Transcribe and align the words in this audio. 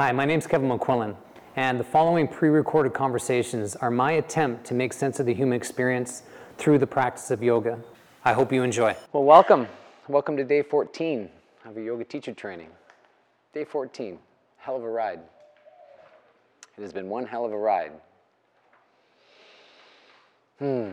Hi, 0.00 0.12
my 0.12 0.24
name's 0.24 0.46
Kevin 0.46 0.70
McQuillan, 0.70 1.14
and 1.56 1.78
the 1.78 1.84
following 1.84 2.26
pre 2.26 2.48
recorded 2.48 2.94
conversations 2.94 3.76
are 3.76 3.90
my 3.90 4.12
attempt 4.12 4.64
to 4.68 4.74
make 4.74 4.94
sense 4.94 5.20
of 5.20 5.26
the 5.26 5.34
human 5.34 5.54
experience 5.54 6.22
through 6.56 6.78
the 6.78 6.86
practice 6.86 7.30
of 7.30 7.42
yoga. 7.42 7.78
I 8.24 8.32
hope 8.32 8.50
you 8.50 8.62
enjoy. 8.62 8.96
Well, 9.12 9.24
welcome. 9.24 9.68
Welcome 10.08 10.38
to 10.38 10.44
day 10.44 10.62
14 10.62 11.28
of 11.66 11.76
your 11.76 11.84
yoga 11.84 12.04
teacher 12.04 12.32
training. 12.32 12.68
Day 13.52 13.66
14, 13.66 14.18
hell 14.56 14.76
of 14.76 14.84
a 14.84 14.88
ride. 14.88 15.20
It 16.78 16.80
has 16.80 16.94
been 16.94 17.10
one 17.10 17.26
hell 17.26 17.44
of 17.44 17.52
a 17.52 17.58
ride. 17.58 17.92
Hmm, 20.60 20.92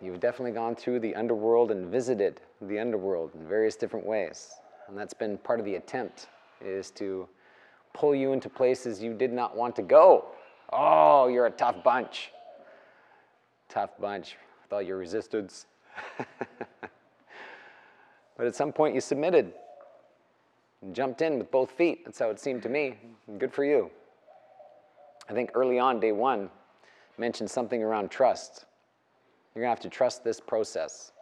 you've 0.00 0.20
definitely 0.20 0.52
gone 0.52 0.76
through 0.76 1.00
the 1.00 1.16
underworld 1.16 1.72
and 1.72 1.90
visited 1.90 2.40
the 2.62 2.78
underworld 2.78 3.32
in 3.34 3.48
various 3.48 3.74
different 3.74 4.06
ways. 4.06 4.52
And 4.86 4.96
that's 4.96 5.14
been 5.14 5.36
part 5.36 5.58
of 5.58 5.66
the 5.66 5.74
attempt, 5.74 6.28
is 6.60 6.92
to 6.92 7.28
pull 7.96 8.14
you 8.14 8.32
into 8.32 8.48
places 8.48 9.02
you 9.02 9.14
did 9.14 9.32
not 9.32 9.56
want 9.56 9.74
to 9.76 9.82
go. 9.82 10.26
Oh, 10.72 11.28
you're 11.28 11.46
a 11.46 11.50
tough 11.50 11.82
bunch. 11.82 12.30
Tough 13.68 13.90
bunch 13.98 14.36
with 14.62 14.72
all 14.72 14.82
your 14.82 14.98
resistance. 14.98 15.66
but 18.36 18.46
at 18.46 18.54
some 18.54 18.72
point 18.72 18.94
you 18.94 19.00
submitted 19.00 19.52
and 20.82 20.94
jumped 20.94 21.22
in 21.22 21.38
with 21.38 21.50
both 21.50 21.70
feet. 21.70 22.04
That's 22.04 22.18
how 22.18 22.28
it 22.28 22.38
seemed 22.38 22.62
to 22.64 22.68
me. 22.68 22.96
Good 23.38 23.52
for 23.52 23.64
you. 23.64 23.90
I 25.28 25.32
think 25.32 25.50
early 25.54 25.78
on, 25.78 25.98
day 25.98 26.12
one, 26.12 26.50
mentioned 27.16 27.50
something 27.50 27.82
around 27.82 28.10
trust. 28.10 28.66
You're 29.54 29.62
going 29.62 29.74
to 29.74 29.82
have 29.82 29.90
to 29.90 29.96
trust 29.96 30.22
this 30.22 30.38
process 30.38 31.12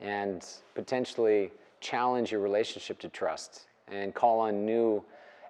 and 0.00 0.46
potentially 0.74 1.50
challenge 1.80 2.30
your 2.30 2.40
relationship 2.40 2.98
to 2.98 3.08
trust 3.08 3.62
and 3.88 4.14
call 4.14 4.40
on 4.40 4.66
new 4.66 5.02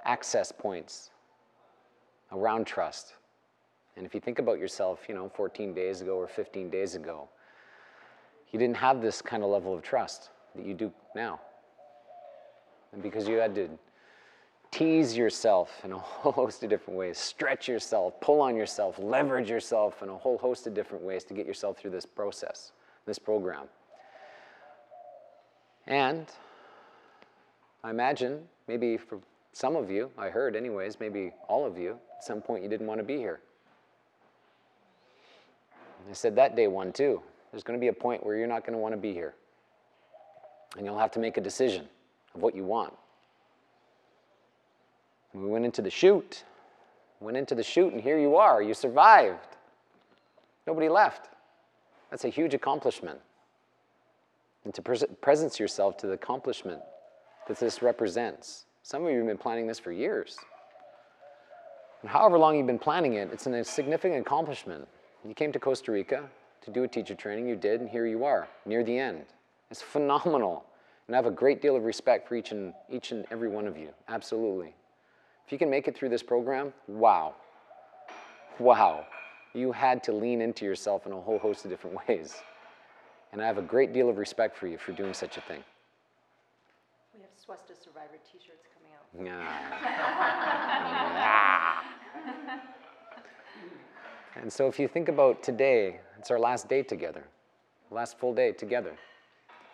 access 0.05 0.53
points 0.53 1.11
around 2.33 2.67
trust. 2.67 3.15
And 3.97 4.07
if 4.07 4.15
you 4.15 4.21
think 4.21 4.39
about 4.39 4.59
yourself, 4.59 5.01
you 5.09 5.15
know, 5.15 5.29
14 5.35 5.75
days 5.75 6.01
ago 6.01 6.17
or 6.17 6.29
15 6.29 6.71
days 6.71 6.95
ago, 6.95 7.29
you 8.53 8.59
didn't 8.59 8.77
have 8.77 9.01
this 9.01 9.23
kind 9.23 9.43
of 9.43 9.51
level 9.51 9.75
of 9.75 9.83
trust 9.83 10.31
that 10.57 10.65
you 10.65 10.75
do 10.75 10.93
now. 11.15 11.41
And 12.93 13.03
because 13.03 13.29
you 13.29 13.37
had 13.37 13.55
to 13.55 13.69
tease 14.71 15.17
yourself 15.17 15.71
in 15.85 15.93
a 15.93 15.99
whole 15.99 16.33
host 16.33 16.63
of 16.63 16.71
different 16.71 16.99
ways, 16.99 17.19
stretch 17.19 17.69
yourself, 17.69 18.21
pull 18.21 18.41
on 18.41 18.57
yourself, 18.57 18.99
leverage 18.99 19.51
yourself 19.51 20.03
in 20.03 20.09
a 20.09 20.17
whole 20.17 20.39
host 20.39 20.67
of 20.67 20.75
different 20.75 21.05
ways 21.05 21.25
to 21.25 21.35
get 21.35 21.47
yourself 21.47 21.79
through 21.79 21.91
this 21.91 22.07
process, 22.07 22.73
this 23.07 23.19
program. 23.19 23.67
And 25.87 26.27
I 27.83 27.91
imagine 27.91 28.43
maybe 28.69 28.97
for 28.97 29.19
some 29.53 29.77
of 29.77 29.91
you, 29.91 30.11
I 30.17 30.29
heard 30.29 30.57
anyways, 30.57 30.99
maybe 31.01 31.33
all 31.49 31.67
of 31.67 31.77
you, 31.77 31.99
at 32.17 32.25
some 32.25 32.41
point 32.41 32.63
you 32.63 32.69
didn't 32.69 32.87
want 32.87 32.99
to 32.99 33.05
be 33.05 33.17
here. 33.17 33.41
I 36.09 36.13
said 36.13 36.37
that 36.37 36.57
day 36.57 36.67
one 36.67 36.93
too. 36.93 37.23
There's 37.51 37.63
going 37.63 37.79
to 37.79 37.81
be 37.81 37.89
a 37.89 37.93
point 37.93 38.25
where 38.25 38.37
you're 38.37 38.47
not 38.47 38.65
going 38.65 38.73
to 38.73 38.79
want 38.79 38.95
to 38.95 39.01
be 39.01 39.13
here. 39.13 39.35
And 40.77 40.87
you'll 40.87 40.99
have 40.99 41.11
to 41.13 41.19
make 41.19 41.37
a 41.37 41.41
decision 41.41 41.89
of 42.35 42.43
what 42.43 42.55
you 42.55 42.65
want. 42.65 42.95
And 45.33 45.43
we 45.43 45.49
went 45.49 45.65
into 45.65 45.83
the 45.83 45.91
chute. 45.91 46.45
Went 47.21 47.37
into 47.37 47.55
the 47.55 47.63
chute, 47.63 47.93
and 47.93 48.01
here 48.01 48.19
you 48.19 48.37
are. 48.37 48.63
You 48.63 48.73
survived. 48.73 49.57
Nobody 50.67 50.89
left. 50.89 51.29
That's 52.11 52.25
a 52.25 52.29
huge 52.29 52.55
accomplishment. 52.55 53.19
And 54.65 54.73
to 54.75 54.83
pres- 54.83 55.05
presence 55.21 55.61
yourself 55.61 55.97
to 55.99 56.07
the 56.07 56.15
accomplishment 56.15 56.81
that 57.47 57.59
this 57.59 57.83
represents. 57.83 58.65
Some 58.83 59.05
of 59.05 59.11
you 59.11 59.19
have 59.19 59.27
been 59.27 59.39
planning 59.39 59.67
this 59.67 59.79
for 59.79 59.93
years. 59.93 60.37
And 62.03 62.11
however 62.11 62.39
long 62.39 62.57
you've 62.57 62.67
been 62.67 62.79
planning 62.79 63.15
it, 63.15 63.31
it's 63.33 63.47
a 63.47 63.65
significant 63.65 64.21
accomplishment. 64.27 64.89
You 65.27 65.35
came 65.35 65.53
to 65.53 65.59
Costa 65.59 65.93
Rica 65.93 66.29
to 66.63 66.71
do 66.71 66.85
a 66.85 66.89
teacher 66.89 67.15
training, 67.15 67.47
you 67.47 67.57
did, 67.57 67.81
and 67.81 67.89
here 67.89 68.07
you 68.07 68.25
are, 68.25 68.49
near 68.65 68.83
the 68.83 68.97
end. 68.97 69.25
It's 69.71 69.83
phenomenal. 69.93 70.65
And 71.07 71.15
I 71.15 71.19
have 71.19 71.27
a 71.27 71.31
great 71.31 71.61
deal 71.61 71.77
of 71.77 71.85
respect 71.85 72.29
for 72.29 72.37
each 72.37 72.53
and, 72.53 72.73
each 72.89 73.13
and 73.13 73.27
every 73.31 73.49
one 73.49 73.67
of 73.67 73.77
you, 73.77 73.91
absolutely. 74.09 74.75
If 75.45 75.53
you 75.53 75.59
can 75.59 75.69
make 75.69 75.89
it 75.89 75.97
through 75.97 76.11
this 76.11 76.23
program, 76.23 76.73
wow. 76.87 77.35
Wow. 78.59 79.07
You 79.53 79.73
had 79.73 80.05
to 80.05 80.13
lean 80.13 80.41
into 80.41 80.65
yourself 80.65 81.07
in 81.07 81.13
a 81.13 81.21
whole 81.21 81.39
host 81.39 81.65
of 81.65 81.71
different 81.71 81.99
ways. 82.09 82.37
And 83.33 83.43
I 83.43 83.47
have 83.47 83.59
a 83.59 83.63
great 83.63 83.93
deal 83.93 84.09
of 84.09 84.19
respect 84.19 84.57
for 84.57 84.67
you 84.69 84.79
for 84.79 84.93
doing 84.93 85.13
such 85.13 85.37
a 85.37 85.41
thing. 85.41 85.63
We 87.15 87.21
have 87.21 87.31
Swastha 87.37 87.81
Survivor. 87.83 88.19
Yeah. 88.33 88.50
and 94.37 94.53
so 94.53 94.69
if 94.69 94.79
you 94.79 94.87
think 94.87 95.09
about 95.09 95.43
today, 95.43 95.99
it's 96.19 96.31
our 96.31 96.39
last 96.39 96.69
day 96.69 96.83
together, 96.83 97.25
last 97.91 98.19
full 98.19 98.33
day 98.35 98.53
together. 98.53 98.93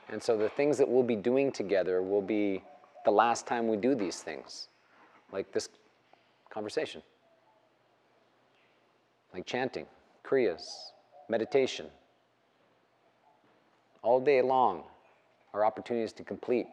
And 0.09 0.23
so 0.23 0.39
the 0.39 0.49
things 0.49 0.79
that 0.79 0.89
we'll 0.89 1.03
be 1.03 1.17
doing 1.17 1.53
together 1.53 2.01
will 2.01 2.23
be 2.23 2.63
the 3.05 3.11
last 3.11 3.47
time 3.47 3.69
we 3.69 3.77
do 3.77 3.95
these 3.95 4.21
things, 4.21 4.69
like 5.33 5.53
this 5.53 5.69
conversation, 6.49 7.03
like 9.35 9.45
chanting, 9.45 9.87
kriyas, 10.25 10.93
meditation. 11.29 11.87
All 14.03 14.21
day 14.21 14.41
long 14.41 14.85
are 15.53 15.65
opportunities 15.65 16.13
to 16.15 16.25
complete 16.25 16.67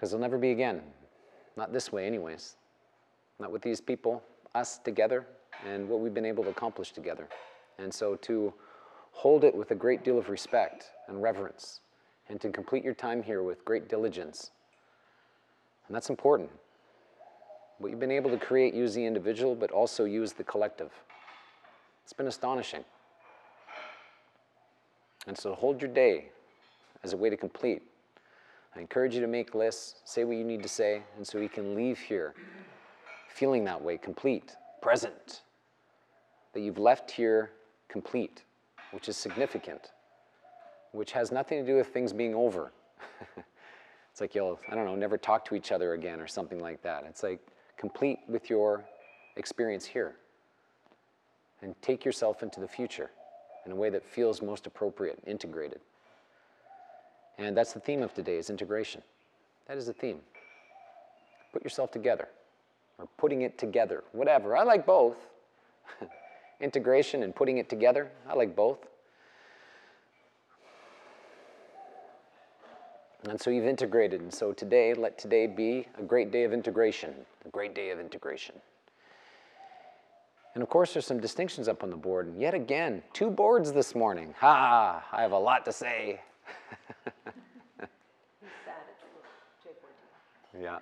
because 0.00 0.12
they'll 0.12 0.20
never 0.20 0.38
be 0.38 0.50
again. 0.50 0.80
Not 1.58 1.74
this 1.74 1.92
way, 1.92 2.06
anyways. 2.06 2.56
Not 3.38 3.52
with 3.52 3.60
these 3.60 3.82
people, 3.82 4.22
us 4.54 4.78
together, 4.78 5.26
and 5.68 5.86
what 5.86 6.00
we've 6.00 6.14
been 6.14 6.24
able 6.24 6.42
to 6.44 6.48
accomplish 6.48 6.92
together. 6.92 7.28
And 7.78 7.92
so 7.92 8.14
to 8.16 8.54
hold 9.12 9.44
it 9.44 9.54
with 9.54 9.72
a 9.72 9.74
great 9.74 10.02
deal 10.02 10.16
of 10.16 10.30
respect 10.30 10.86
and 11.06 11.20
reverence, 11.22 11.82
and 12.30 12.40
to 12.40 12.48
complete 12.48 12.82
your 12.82 12.94
time 12.94 13.22
here 13.22 13.42
with 13.42 13.62
great 13.66 13.90
diligence. 13.90 14.52
And 15.86 15.94
that's 15.94 16.08
important. 16.08 16.48
What 17.76 17.90
you've 17.90 18.00
been 18.00 18.10
able 18.10 18.30
to 18.30 18.38
create, 18.38 18.72
use 18.72 18.94
the 18.94 19.04
individual, 19.04 19.54
but 19.54 19.70
also 19.70 20.06
use 20.06 20.32
the 20.32 20.44
collective. 20.44 20.92
It's 22.04 22.14
been 22.14 22.26
astonishing. 22.26 22.86
And 25.26 25.36
so 25.36 25.54
hold 25.54 25.82
your 25.82 25.90
day 25.90 26.30
as 27.04 27.12
a 27.12 27.18
way 27.18 27.28
to 27.28 27.36
complete 27.36 27.82
I 28.74 28.80
encourage 28.80 29.14
you 29.14 29.20
to 29.20 29.26
make 29.26 29.54
lists, 29.54 30.00
say 30.04 30.24
what 30.24 30.36
you 30.36 30.44
need 30.44 30.62
to 30.62 30.68
say, 30.68 31.02
and 31.16 31.26
so 31.26 31.38
you 31.38 31.48
can 31.48 31.74
leave 31.74 31.98
here 31.98 32.34
feeling 33.28 33.64
that 33.64 33.80
way, 33.80 33.96
complete, 33.96 34.56
present. 34.82 35.42
That 36.52 36.60
you've 36.60 36.78
left 36.78 37.10
here 37.10 37.52
complete, 37.88 38.44
which 38.92 39.08
is 39.08 39.16
significant, 39.16 39.92
which 40.92 41.12
has 41.12 41.32
nothing 41.32 41.64
to 41.64 41.66
do 41.66 41.76
with 41.76 41.88
things 41.88 42.12
being 42.12 42.34
over. 42.34 42.72
it's 44.12 44.20
like 44.20 44.34
you'll, 44.34 44.58
I 44.70 44.74
don't 44.74 44.84
know, 44.84 44.94
never 44.94 45.16
talk 45.16 45.44
to 45.46 45.54
each 45.54 45.72
other 45.72 45.94
again 45.94 46.20
or 46.20 46.26
something 46.26 46.60
like 46.60 46.82
that. 46.82 47.04
It's 47.08 47.22
like 47.22 47.40
complete 47.76 48.18
with 48.28 48.50
your 48.50 48.84
experience 49.36 49.86
here. 49.86 50.16
And 51.62 51.74
take 51.82 52.04
yourself 52.04 52.42
into 52.42 52.60
the 52.60 52.68
future 52.68 53.10
in 53.66 53.72
a 53.72 53.74
way 53.74 53.90
that 53.90 54.04
feels 54.04 54.42
most 54.42 54.66
appropriate, 54.66 55.18
integrated. 55.26 55.80
And 57.40 57.56
that's 57.56 57.72
the 57.72 57.80
theme 57.80 58.02
of 58.02 58.12
today 58.12 58.36
is 58.36 58.50
integration. 58.50 59.02
That 59.66 59.78
is 59.78 59.86
the 59.86 59.94
theme. 59.94 60.20
Put 61.52 61.64
yourself 61.64 61.90
together 61.90 62.28
or 62.98 63.08
putting 63.16 63.42
it 63.42 63.56
together, 63.56 64.04
whatever. 64.12 64.56
I 64.56 64.62
like 64.62 64.84
both. 64.84 65.16
integration 66.60 67.22
and 67.22 67.34
putting 67.34 67.58
it 67.58 67.70
together, 67.70 68.10
I 68.28 68.34
like 68.34 68.54
both. 68.54 68.78
And 73.28 73.40
so 73.40 73.50
you've 73.50 73.66
integrated. 73.66 74.20
And 74.20 74.32
so 74.32 74.52
today, 74.52 74.94
let 74.94 75.18
today 75.18 75.46
be 75.46 75.86
a 75.98 76.02
great 76.02 76.30
day 76.30 76.44
of 76.44 76.52
integration, 76.52 77.14
a 77.44 77.48
great 77.48 77.74
day 77.74 77.90
of 77.90 78.00
integration. 78.00 78.54
And 80.54 80.62
of 80.62 80.68
course, 80.68 80.92
there's 80.92 81.06
some 81.06 81.20
distinctions 81.20 81.68
up 81.68 81.82
on 81.82 81.90
the 81.90 81.96
board. 81.96 82.26
And 82.26 82.40
yet 82.40 82.54
again, 82.54 83.02
two 83.12 83.30
boards 83.30 83.72
this 83.72 83.94
morning. 83.94 84.34
Ha! 84.40 85.04
I 85.12 85.22
have 85.22 85.32
a 85.32 85.38
lot 85.38 85.64
to 85.66 85.72
say. 85.72 86.20
Yeah. 90.60 90.78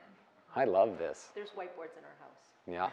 I 0.57 0.65
love 0.65 0.99
this. 0.99 1.29
There's 1.35 1.51
whiteboards 1.51 1.97
in 1.97 2.05
our 2.05 2.17
house. 2.19 2.49
Yeah. 2.67 2.91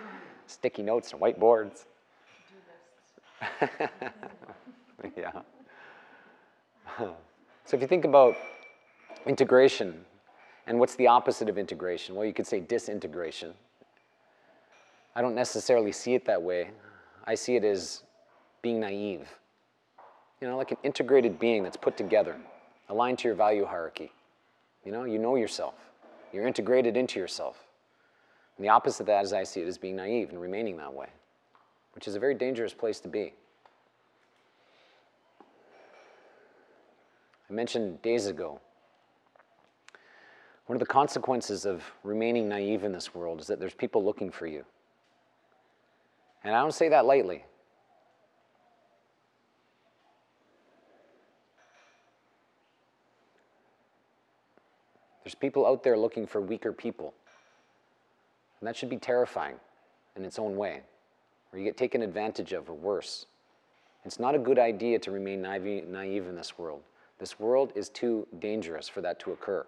Sticky 0.46 0.82
notes 0.82 1.12
and 1.12 1.20
whiteboards. 1.20 1.84
yeah. 5.16 5.42
So 7.64 7.76
if 7.76 7.80
you 7.80 7.86
think 7.86 8.04
about 8.04 8.36
integration 9.26 10.04
and 10.66 10.78
what's 10.78 10.94
the 10.94 11.08
opposite 11.08 11.48
of 11.48 11.58
integration? 11.58 12.14
Well, 12.14 12.24
you 12.24 12.32
could 12.32 12.46
say 12.46 12.60
disintegration. 12.60 13.52
I 15.14 15.20
don't 15.20 15.34
necessarily 15.34 15.92
see 15.92 16.14
it 16.14 16.24
that 16.24 16.40
way. 16.40 16.70
I 17.26 17.34
see 17.34 17.56
it 17.56 17.64
as 17.64 18.02
being 18.62 18.80
naive 18.80 19.28
you 20.42 20.48
know, 20.48 20.56
like 20.56 20.72
an 20.72 20.76
integrated 20.82 21.38
being 21.38 21.62
that's 21.62 21.76
put 21.76 21.96
together, 21.96 22.36
aligned 22.88 23.16
to 23.20 23.28
your 23.28 23.36
value 23.36 23.64
hierarchy. 23.64 24.10
You 24.84 24.90
know, 24.90 25.04
you 25.04 25.20
know 25.20 25.36
yourself. 25.36 25.74
You're 26.32 26.48
integrated 26.48 26.96
into 26.96 27.20
yourself. 27.20 27.64
And 28.56 28.64
the 28.64 28.70
opposite 28.70 29.04
of 29.04 29.06
that, 29.06 29.22
as 29.22 29.32
I 29.32 29.44
see 29.44 29.60
it, 29.60 29.68
is 29.68 29.78
being 29.78 29.94
naive 29.94 30.30
and 30.30 30.40
remaining 30.40 30.76
that 30.78 30.92
way, 30.92 31.06
which 31.94 32.08
is 32.08 32.16
a 32.16 32.18
very 32.18 32.34
dangerous 32.34 32.74
place 32.74 32.98
to 33.00 33.08
be. 33.08 33.34
I 37.48 37.52
mentioned 37.52 38.02
days 38.02 38.26
ago 38.26 38.60
one 40.66 40.74
of 40.74 40.80
the 40.80 40.86
consequences 40.86 41.66
of 41.66 41.84
remaining 42.02 42.48
naive 42.48 42.82
in 42.82 42.90
this 42.90 43.14
world 43.14 43.40
is 43.40 43.46
that 43.46 43.60
there's 43.60 43.74
people 43.74 44.04
looking 44.04 44.30
for 44.30 44.46
you. 44.46 44.64
And 46.42 46.54
I 46.54 46.60
don't 46.60 46.74
say 46.74 46.88
that 46.88 47.04
lightly. 47.04 47.44
There's 55.24 55.34
people 55.34 55.66
out 55.66 55.82
there 55.82 55.96
looking 55.96 56.26
for 56.26 56.40
weaker 56.40 56.72
people. 56.72 57.14
And 58.60 58.68
that 58.68 58.76
should 58.76 58.90
be 58.90 58.96
terrifying 58.96 59.56
in 60.16 60.24
its 60.24 60.38
own 60.38 60.56
way, 60.56 60.82
or 61.52 61.58
you 61.58 61.64
get 61.64 61.76
taken 61.76 62.02
advantage 62.02 62.52
of, 62.52 62.68
or 62.68 62.74
worse. 62.74 63.26
It's 64.04 64.20
not 64.20 64.34
a 64.34 64.38
good 64.38 64.58
idea 64.58 64.98
to 65.00 65.10
remain 65.10 65.42
naive, 65.42 65.86
naive 65.88 66.26
in 66.26 66.34
this 66.34 66.58
world. 66.58 66.82
This 67.18 67.38
world 67.38 67.72
is 67.74 67.88
too 67.88 68.26
dangerous 68.40 68.88
for 68.88 69.00
that 69.00 69.20
to 69.20 69.32
occur. 69.32 69.64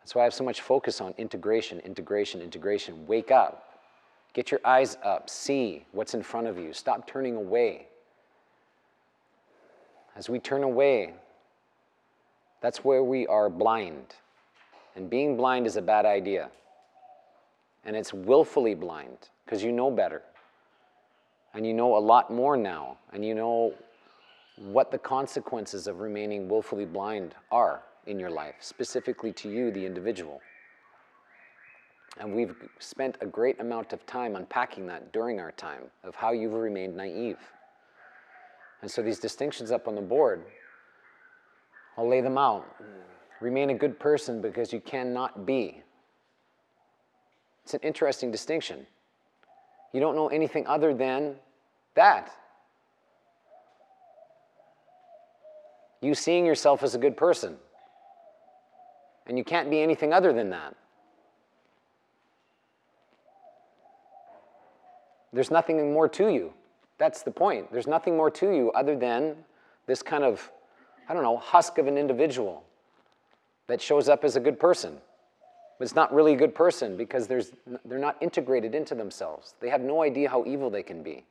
That's 0.00 0.14
why 0.14 0.22
I 0.22 0.24
have 0.24 0.34
so 0.34 0.44
much 0.44 0.60
focus 0.60 1.00
on 1.00 1.14
integration, 1.16 1.80
integration, 1.80 2.40
integration. 2.40 3.06
Wake 3.06 3.30
up. 3.30 3.78
Get 4.34 4.50
your 4.50 4.60
eyes 4.64 4.96
up. 5.04 5.30
See 5.30 5.84
what's 5.92 6.14
in 6.14 6.22
front 6.22 6.48
of 6.48 6.58
you. 6.58 6.72
Stop 6.72 7.06
turning 7.06 7.36
away. 7.36 7.86
As 10.16 10.28
we 10.28 10.38
turn 10.38 10.62
away, 10.62 11.14
that's 12.62 12.84
where 12.84 13.02
we 13.02 13.26
are 13.26 13.50
blind. 13.50 14.14
And 14.94 15.10
being 15.10 15.36
blind 15.36 15.66
is 15.66 15.76
a 15.76 15.82
bad 15.82 16.06
idea. 16.06 16.48
And 17.84 17.96
it's 17.96 18.14
willfully 18.14 18.74
blind 18.74 19.28
because 19.44 19.62
you 19.62 19.72
know 19.72 19.90
better. 19.90 20.22
And 21.54 21.66
you 21.66 21.74
know 21.74 21.96
a 21.96 21.98
lot 21.98 22.32
more 22.32 22.56
now. 22.56 22.96
And 23.12 23.24
you 23.24 23.34
know 23.34 23.74
what 24.56 24.90
the 24.92 24.98
consequences 24.98 25.88
of 25.88 26.00
remaining 26.00 26.48
willfully 26.48 26.84
blind 26.84 27.34
are 27.50 27.82
in 28.06 28.18
your 28.18 28.30
life, 28.30 28.54
specifically 28.60 29.32
to 29.32 29.50
you, 29.50 29.70
the 29.72 29.84
individual. 29.84 30.40
And 32.20 32.34
we've 32.34 32.54
spent 32.78 33.16
a 33.20 33.26
great 33.26 33.58
amount 33.60 33.92
of 33.92 34.04
time 34.06 34.36
unpacking 34.36 34.86
that 34.86 35.12
during 35.12 35.40
our 35.40 35.52
time 35.52 35.82
of 36.04 36.14
how 36.14 36.32
you've 36.32 36.54
remained 36.54 36.96
naive. 36.96 37.38
And 38.82 38.90
so 38.90 39.02
these 39.02 39.18
distinctions 39.18 39.70
up 39.70 39.88
on 39.88 39.94
the 39.94 40.02
board, 40.02 40.42
I'll 41.96 42.08
lay 42.08 42.20
them 42.20 42.38
out. 42.38 42.64
Hmm. 42.78 43.44
Remain 43.44 43.70
a 43.70 43.74
good 43.74 43.98
person 43.98 44.40
because 44.40 44.72
you 44.72 44.80
cannot 44.80 45.46
be. 45.46 45.82
It's 47.64 47.74
an 47.74 47.80
interesting 47.82 48.30
distinction. 48.30 48.86
You 49.92 50.00
don't 50.00 50.16
know 50.16 50.28
anything 50.28 50.66
other 50.66 50.94
than 50.94 51.36
that. 51.94 52.32
You 56.00 56.14
seeing 56.14 56.44
yourself 56.44 56.82
as 56.82 56.94
a 56.94 56.98
good 56.98 57.16
person. 57.16 57.56
And 59.26 59.38
you 59.38 59.44
can't 59.44 59.70
be 59.70 59.80
anything 59.80 60.12
other 60.12 60.32
than 60.32 60.50
that. 60.50 60.74
There's 65.32 65.50
nothing 65.50 65.92
more 65.92 66.08
to 66.08 66.28
you. 66.28 66.52
That's 66.98 67.22
the 67.22 67.30
point. 67.30 67.72
There's 67.72 67.86
nothing 67.86 68.16
more 68.16 68.30
to 68.32 68.50
you 68.50 68.70
other 68.72 68.96
than 68.96 69.36
this 69.86 70.02
kind 70.02 70.24
of, 70.24 70.50
I 71.08 71.14
don't 71.14 71.22
know, 71.22 71.36
husk 71.36 71.78
of 71.78 71.86
an 71.86 71.98
individual 71.98 72.64
that 73.66 73.80
shows 73.80 74.08
up 74.08 74.24
as 74.24 74.36
a 74.36 74.40
good 74.40 74.58
person. 74.58 74.98
But 75.78 75.84
it's 75.84 75.94
not 75.94 76.14
really 76.14 76.34
a 76.34 76.36
good 76.36 76.54
person 76.54 76.96
because 76.96 77.26
there's, 77.26 77.52
they're 77.84 77.98
not 77.98 78.16
integrated 78.20 78.74
into 78.74 78.94
themselves. 78.94 79.54
They 79.60 79.68
have 79.68 79.80
no 79.80 80.02
idea 80.02 80.28
how 80.28 80.44
evil 80.44 80.70
they 80.70 80.82
can 80.82 81.02
be. 81.02 81.24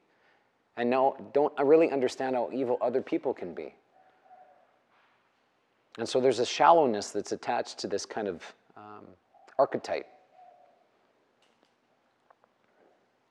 And 0.78 0.90
no, 0.90 1.16
don't 1.34 1.54
really 1.60 1.92
understand 1.92 2.36
how 2.36 2.50
evil 2.52 2.78
other 2.82 3.02
people 3.02 3.34
can 3.34 3.54
be. 3.54 3.74
And 5.98 6.08
so 6.08 6.20
there's 6.20 6.40
a 6.40 6.46
shallowness 6.46 7.12
that's 7.12 7.32
attached 7.32 7.78
to 7.80 7.88
this 7.88 8.06
kind 8.06 8.28
of 8.28 8.42
um, 8.78 9.06
archetype. 9.60 10.08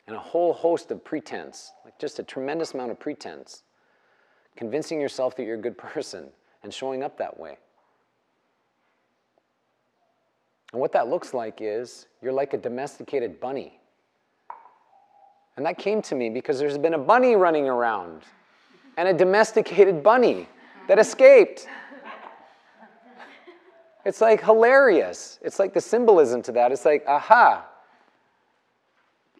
And 0.06 0.16
a 0.16 0.20
whole 0.20 0.52
host 0.52 0.90
of 0.90 1.04
pretense, 1.04 1.72
like 1.84 1.98
just 1.98 2.18
a 2.18 2.22
tremendous 2.22 2.74
amount 2.74 2.90
of 2.90 2.98
pretense, 2.98 3.62
convincing 4.56 5.00
yourself 5.00 5.36
that 5.36 5.44
you're 5.44 5.56
a 5.56 5.60
good 5.60 5.78
person 5.78 6.28
and 6.62 6.72
showing 6.72 7.02
up 7.02 7.18
that 7.18 7.38
way. 7.38 7.56
And 10.72 10.80
what 10.80 10.92
that 10.92 11.08
looks 11.08 11.34
like 11.34 11.58
is 11.60 12.06
you're 12.22 12.32
like 12.32 12.52
a 12.54 12.58
domesticated 12.58 13.40
bunny. 13.40 13.80
And 15.56 15.66
that 15.66 15.78
came 15.78 16.00
to 16.02 16.14
me 16.14 16.30
because 16.30 16.58
there's 16.58 16.78
been 16.78 16.94
a 16.94 16.98
bunny 16.98 17.36
running 17.36 17.68
around 17.68 18.22
and 18.96 19.08
a 19.08 19.14
domesticated 19.14 20.02
bunny 20.02 20.48
that 20.88 20.98
escaped. 20.98 21.66
It's 24.04 24.20
like 24.20 24.42
hilarious. 24.42 25.38
It's 25.42 25.58
like 25.58 25.74
the 25.74 25.80
symbolism 25.80 26.40
to 26.42 26.52
that. 26.52 26.72
It's 26.72 26.84
like, 26.84 27.04
aha, 27.06 27.66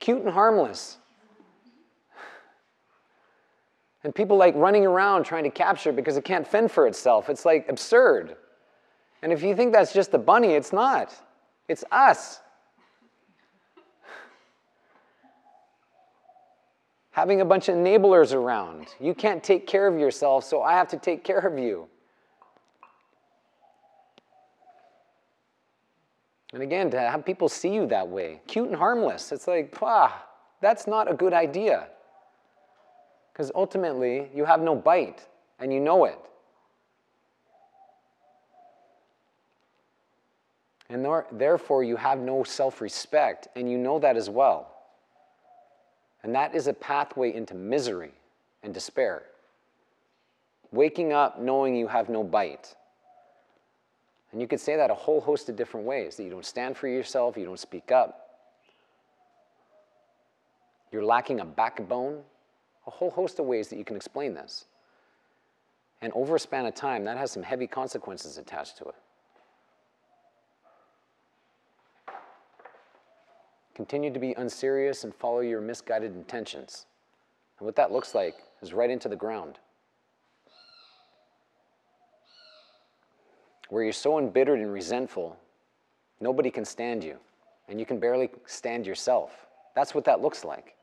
cute 0.01 0.23
and 0.23 0.31
harmless. 0.31 0.99
And 4.03 4.15
people 4.15 4.37
like 4.37 4.55
running 4.55 4.87
around 4.87 5.25
trying 5.25 5.45
to 5.45 5.51
capture 5.51 5.91
it 5.91 5.97
because 5.97 6.17
it 6.17 6.25
can't 6.25 6.47
fend 6.47 6.71
for 6.71 6.87
itself. 6.87 7.29
It's 7.29 7.45
like 7.45 7.69
absurd. 7.69 8.37
And 9.23 9.33
if 9.33 9.43
you 9.43 9.55
think 9.55 9.73
that's 9.73 9.93
just 9.93 10.11
the 10.13 10.19
bunny, 10.19 10.53
it's 10.53 10.73
not. 10.73 11.15
It's 11.69 11.85
us. 11.93 12.41
Having 17.11 17.43
a 17.43 17.45
bunch 17.45 17.69
of 17.69 17.75
enablers 17.77 18.33
around. 18.33 18.87
You 18.99 19.15
can't 19.15 19.45
take 19.45 19.67
care 19.67 19.87
of 19.87 19.99
yourself, 19.99 20.45
so 20.45 20.63
I 20.63 20.73
have 20.73 20.89
to 20.89 20.97
take 20.97 21.23
care 21.23 21.41
of 21.41 21.59
you. 21.59 21.87
And 26.53 26.63
again, 26.63 26.91
to 26.91 26.99
have 26.99 27.25
people 27.25 27.49
see 27.49 27.73
you 27.73 27.87
that 27.89 28.09
way, 28.09 28.41
cute 28.49 28.67
and 28.67 28.77
harmless, 28.77 29.31
it's 29.31 29.47
like, 29.47 29.77
ah, 29.83 30.27
that's 30.61 30.87
not 30.87 31.09
a 31.11 31.15
good 31.15 31.33
idea. 31.33 31.87
Because 33.41 33.53
ultimately, 33.55 34.29
you 34.35 34.45
have 34.45 34.61
no 34.61 34.77
bite, 34.77 35.27
and 35.61 35.73
you 35.73 35.81
know 35.81 36.05
it. 36.05 36.19
And 40.91 41.07
therefore, 41.33 41.83
you 41.83 41.97
have 41.97 42.19
no 42.19 42.45
self 42.45 42.83
respect, 42.83 43.49
and 43.57 43.71
you 43.71 43.79
know 43.79 43.99
that 43.99 44.19
as 44.19 44.29
well. 44.29 44.71
And 46.23 46.35
that 46.35 46.55
is 46.55 46.67
a 46.67 46.75
pathway 46.75 47.35
into 47.35 47.55
misery 47.55 48.13
and 48.63 48.75
despair. 48.75 49.23
Waking 50.71 51.15
up 51.15 51.41
knowing 51.41 51.75
you 51.75 51.89
have 51.89 52.11
no 52.11 52.23
bite. 52.23 52.77
And 54.33 54.43
you 54.43 54.47
could 54.47 54.61
say 54.61 54.77
that 54.77 54.91
a 54.91 54.95
whole 54.95 55.23
host 55.23 55.49
of 55.49 55.57
different 55.57 55.87
ways 55.87 56.17
that 56.17 56.25
you 56.25 56.31
don't 56.31 56.45
stand 56.45 56.77
for 56.77 56.89
yourself, 56.89 57.39
you 57.39 57.47
don't 57.47 57.59
speak 57.59 57.91
up, 57.91 58.37
you're 60.93 61.03
lacking 61.03 61.41
a 61.41 61.47
backbone, 61.47 62.23
a 62.87 62.91
whole 62.91 63.11
host 63.11 63.39
of 63.39 63.47
ways 63.47 63.69
that 63.69 63.77
you 63.77 63.85
can 63.85 63.97
explain 63.97 64.35
this. 64.35 64.67
And 66.03 66.13
over 66.15 66.37
a 66.37 66.41
span 66.41 66.67
of 66.67 66.75
time, 66.75 67.05
that 67.05 67.19
has 67.19 67.31
some 67.31 67.43
heavy 67.43 67.67
consequences 67.67 68.39
attached 68.39 68.79
to 68.79 68.85
it. 68.85 68.95
Continue 73.75 74.13
to 74.13 74.19
be 74.19 74.33
unserious 74.33 75.05
and 75.05 75.15
follow 75.15 75.41
your 75.41 75.61
misguided 75.61 76.15
intentions. 76.15 76.87
And 77.59 77.67
what 77.67 77.77
that 77.77 77.93
looks 77.93 78.15
like 78.15 78.37
is 78.63 78.73
right 78.73 78.91
into 78.91 79.09
the 79.09 79.17
ground. 79.17 79.59
where 83.71 83.85
you're 83.85 83.93
so 83.93 84.19
embittered 84.19 84.59
and 84.59 84.73
resentful, 84.73 85.37
nobody 86.21 86.51
can 86.51 86.65
stand 86.65 87.03
you, 87.03 87.17
and 87.69 87.81
you 87.81 87.87
can 87.87 87.99
barely 87.99 88.29
stand 88.45 88.85
yourself. 88.85 89.47
That's 89.75 89.95
what 89.95 90.05
that 90.05 90.21
looks 90.21 90.45
like. 90.45 90.75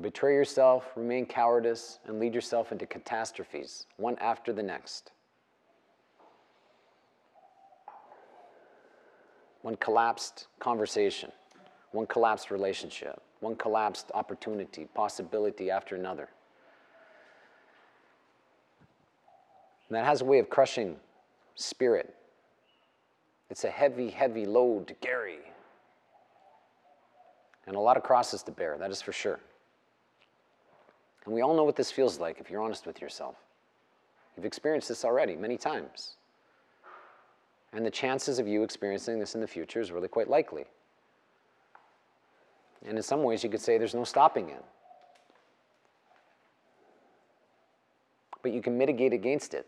Betray 0.00 0.34
yourself, 0.34 0.92
remain 0.96 1.26
cowardice, 1.26 1.98
and 2.06 2.18
lead 2.18 2.34
yourself 2.34 2.72
into 2.72 2.86
catastrophes, 2.86 3.86
one 3.96 4.16
after 4.18 4.52
the 4.52 4.62
next. 4.62 5.12
One 9.62 9.76
collapsed 9.76 10.46
conversation, 10.58 11.30
one 11.92 12.06
collapsed 12.06 12.50
relationship, 12.50 13.20
one 13.40 13.56
collapsed 13.56 14.10
opportunity, 14.14 14.86
possibility 14.94 15.70
after 15.70 15.96
another. 15.96 16.28
And 19.88 19.96
that 19.96 20.06
has 20.06 20.22
a 20.22 20.24
way 20.24 20.38
of 20.38 20.48
crushing 20.48 20.96
spirit. 21.56 22.14
It's 23.50 23.64
a 23.64 23.70
heavy, 23.70 24.08
heavy 24.08 24.46
load 24.46 24.86
to 24.88 24.94
carry. 24.94 25.40
And 27.66 27.76
a 27.76 27.80
lot 27.80 27.98
of 27.98 28.02
crosses 28.02 28.42
to 28.44 28.52
bear, 28.52 28.78
that 28.78 28.90
is 28.90 29.02
for 29.02 29.12
sure. 29.12 29.40
And 31.24 31.34
we 31.34 31.42
all 31.42 31.54
know 31.54 31.64
what 31.64 31.76
this 31.76 31.90
feels 31.90 32.18
like 32.18 32.40
if 32.40 32.50
you're 32.50 32.62
honest 32.62 32.86
with 32.86 33.00
yourself. 33.00 33.36
You've 34.36 34.46
experienced 34.46 34.88
this 34.88 35.04
already 35.04 35.36
many 35.36 35.56
times. 35.56 36.16
And 37.72 37.84
the 37.84 37.90
chances 37.90 38.38
of 38.38 38.48
you 38.48 38.62
experiencing 38.62 39.18
this 39.18 39.34
in 39.34 39.40
the 39.40 39.46
future 39.46 39.80
is 39.80 39.92
really 39.92 40.08
quite 40.08 40.28
likely. 40.28 40.64
And 42.86 42.96
in 42.96 43.02
some 43.02 43.22
ways, 43.22 43.44
you 43.44 43.50
could 43.50 43.60
say 43.60 43.78
there's 43.78 43.94
no 43.94 44.04
stopping 44.04 44.48
it. 44.48 44.64
But 48.42 48.52
you 48.52 48.62
can 48.62 48.78
mitigate 48.78 49.12
against 49.12 49.52
it. 49.52 49.66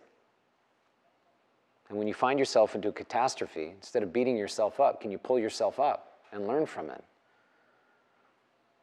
And 1.90 1.98
when 1.98 2.08
you 2.08 2.14
find 2.14 2.38
yourself 2.38 2.74
into 2.74 2.88
a 2.88 2.92
catastrophe, 2.92 3.74
instead 3.76 4.02
of 4.02 4.14
beating 4.14 4.36
yourself 4.36 4.80
up, 4.80 5.02
can 5.02 5.10
you 5.10 5.18
pull 5.18 5.38
yourself 5.38 5.78
up 5.78 6.20
and 6.32 6.46
learn 6.46 6.64
from 6.64 6.88
it? 6.88 7.04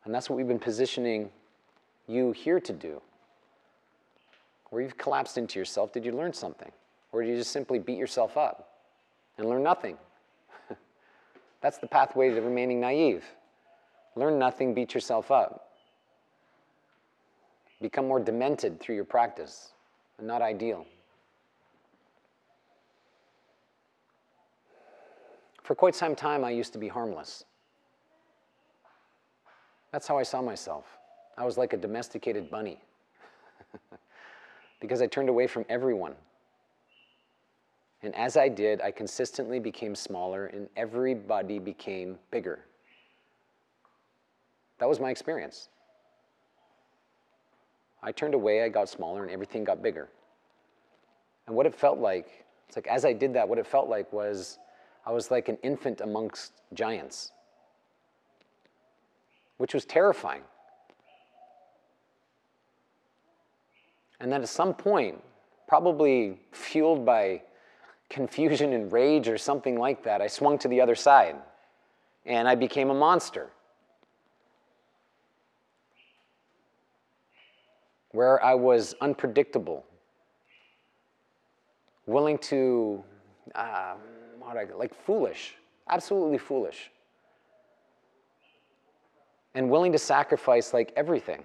And 0.05 0.13
that's 0.13 0.29
what 0.29 0.35
we've 0.35 0.47
been 0.47 0.59
positioning 0.59 1.31
you 2.09 2.31
here 2.31 2.59
to 2.59 2.73
do. 2.73 3.01
Where 4.69 4.81
you've 4.81 4.97
collapsed 4.97 5.37
into 5.37 5.57
yourself, 5.59 5.93
did 5.93 6.05
you 6.05 6.11
learn 6.11 6.33
something? 6.33 6.71
Or 7.11 7.21
did 7.23 7.29
you 7.29 7.37
just 7.37 7.51
simply 7.51 7.79
beat 7.79 7.97
yourself 7.97 8.37
up 8.37 8.69
and 9.37 9.47
learn 9.47 9.63
nothing? 9.63 9.97
that's 11.61 11.77
the 11.77 11.87
pathway 11.87 12.29
to 12.29 12.41
remaining 12.41 12.79
naive. 12.79 13.23
Learn 14.15 14.37
nothing, 14.37 14.73
beat 14.73 14.93
yourself 14.93 15.31
up. 15.31 15.71
Become 17.81 18.07
more 18.07 18.19
demented 18.19 18.79
through 18.79 18.95
your 18.95 19.05
practice, 19.05 19.71
and 20.17 20.27
not 20.27 20.41
ideal. 20.41 20.85
For 25.63 25.75
quite 25.75 25.95
some 25.95 26.15
time, 26.15 26.43
I 26.43 26.49
used 26.49 26.73
to 26.73 26.79
be 26.79 26.87
harmless. 26.87 27.45
That's 29.91 30.07
how 30.07 30.17
I 30.17 30.23
saw 30.23 30.41
myself. 30.41 30.98
I 31.39 31.45
was 31.45 31.57
like 31.57 31.71
a 31.71 31.77
domesticated 31.77 32.51
bunny 32.51 32.77
because 34.81 35.01
I 35.01 35.07
turned 35.07 35.29
away 35.29 35.47
from 35.47 35.65
everyone. 35.69 36.13
And 38.03 38.13
as 38.13 38.35
I 38.35 38.49
did, 38.49 38.81
I 38.81 38.91
consistently 38.91 39.57
became 39.57 39.95
smaller 39.95 40.47
and 40.47 40.67
everybody 40.75 41.57
became 41.57 42.19
bigger. 42.29 42.59
That 44.79 44.89
was 44.89 44.99
my 44.99 45.09
experience. 45.09 45.69
I 48.03 48.11
turned 48.11 48.33
away, 48.33 48.63
I 48.63 48.69
got 48.69 48.87
smaller, 48.89 49.23
and 49.23 49.31
everything 49.31 49.63
got 49.63 49.81
bigger. 49.81 50.09
And 51.47 51.55
what 51.55 51.65
it 51.65 51.75
felt 51.75 51.99
like, 51.99 52.45
it's 52.67 52.75
like 52.75 52.87
as 52.87 53.05
I 53.05 53.13
did 53.13 53.33
that, 53.33 53.47
what 53.47 53.57
it 53.57 53.67
felt 53.67 53.89
like 53.89 54.11
was 54.11 54.59
I 55.05 55.11
was 55.11 55.31
like 55.31 55.47
an 55.47 55.57
infant 55.63 56.01
amongst 56.01 56.51
giants, 56.73 57.31
which 59.57 59.73
was 59.73 59.85
terrifying. 59.85 60.43
And 64.19 64.31
then 64.31 64.41
at 64.41 64.49
some 64.49 64.73
point, 64.73 65.21
probably 65.67 66.39
fueled 66.51 67.05
by 67.05 67.41
confusion 68.09 68.73
and 68.73 68.91
rage 68.91 69.27
or 69.27 69.37
something 69.37 69.77
like 69.77 70.03
that, 70.03 70.21
I 70.21 70.27
swung 70.27 70.57
to 70.59 70.67
the 70.67 70.81
other 70.81 70.95
side 70.95 71.35
and 72.25 72.47
I 72.47 72.55
became 72.55 72.89
a 72.89 72.93
monster. 72.93 73.49
Where 78.11 78.43
I 78.43 78.55
was 78.55 78.95
unpredictable, 79.01 79.85
willing 82.07 82.39
to 82.39 83.03
uh, 83.53 83.93
like 84.75 84.95
foolish, 85.05 85.53
absolutely 85.87 86.39
foolish, 86.39 86.89
and 89.53 89.69
willing 89.69 89.91
to 89.91 89.99
sacrifice 89.99 90.73
like 90.73 90.91
everything 90.95 91.43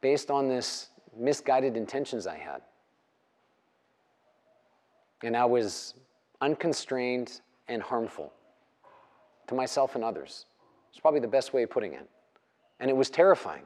based 0.00 0.30
on 0.30 0.48
this 0.48 0.88
misguided 1.16 1.76
intentions 1.76 2.26
I 2.26 2.36
had. 2.36 2.62
And 5.22 5.36
I 5.36 5.44
was 5.44 5.94
unconstrained 6.40 7.40
and 7.68 7.82
harmful 7.82 8.32
to 9.48 9.54
myself 9.54 9.94
and 9.94 10.04
others. 10.04 10.46
It's 10.90 11.00
probably 11.00 11.20
the 11.20 11.28
best 11.28 11.52
way 11.52 11.62
of 11.62 11.70
putting 11.70 11.92
it. 11.92 12.08
And 12.78 12.88
it 12.88 12.96
was 12.96 13.10
terrifying. 13.10 13.62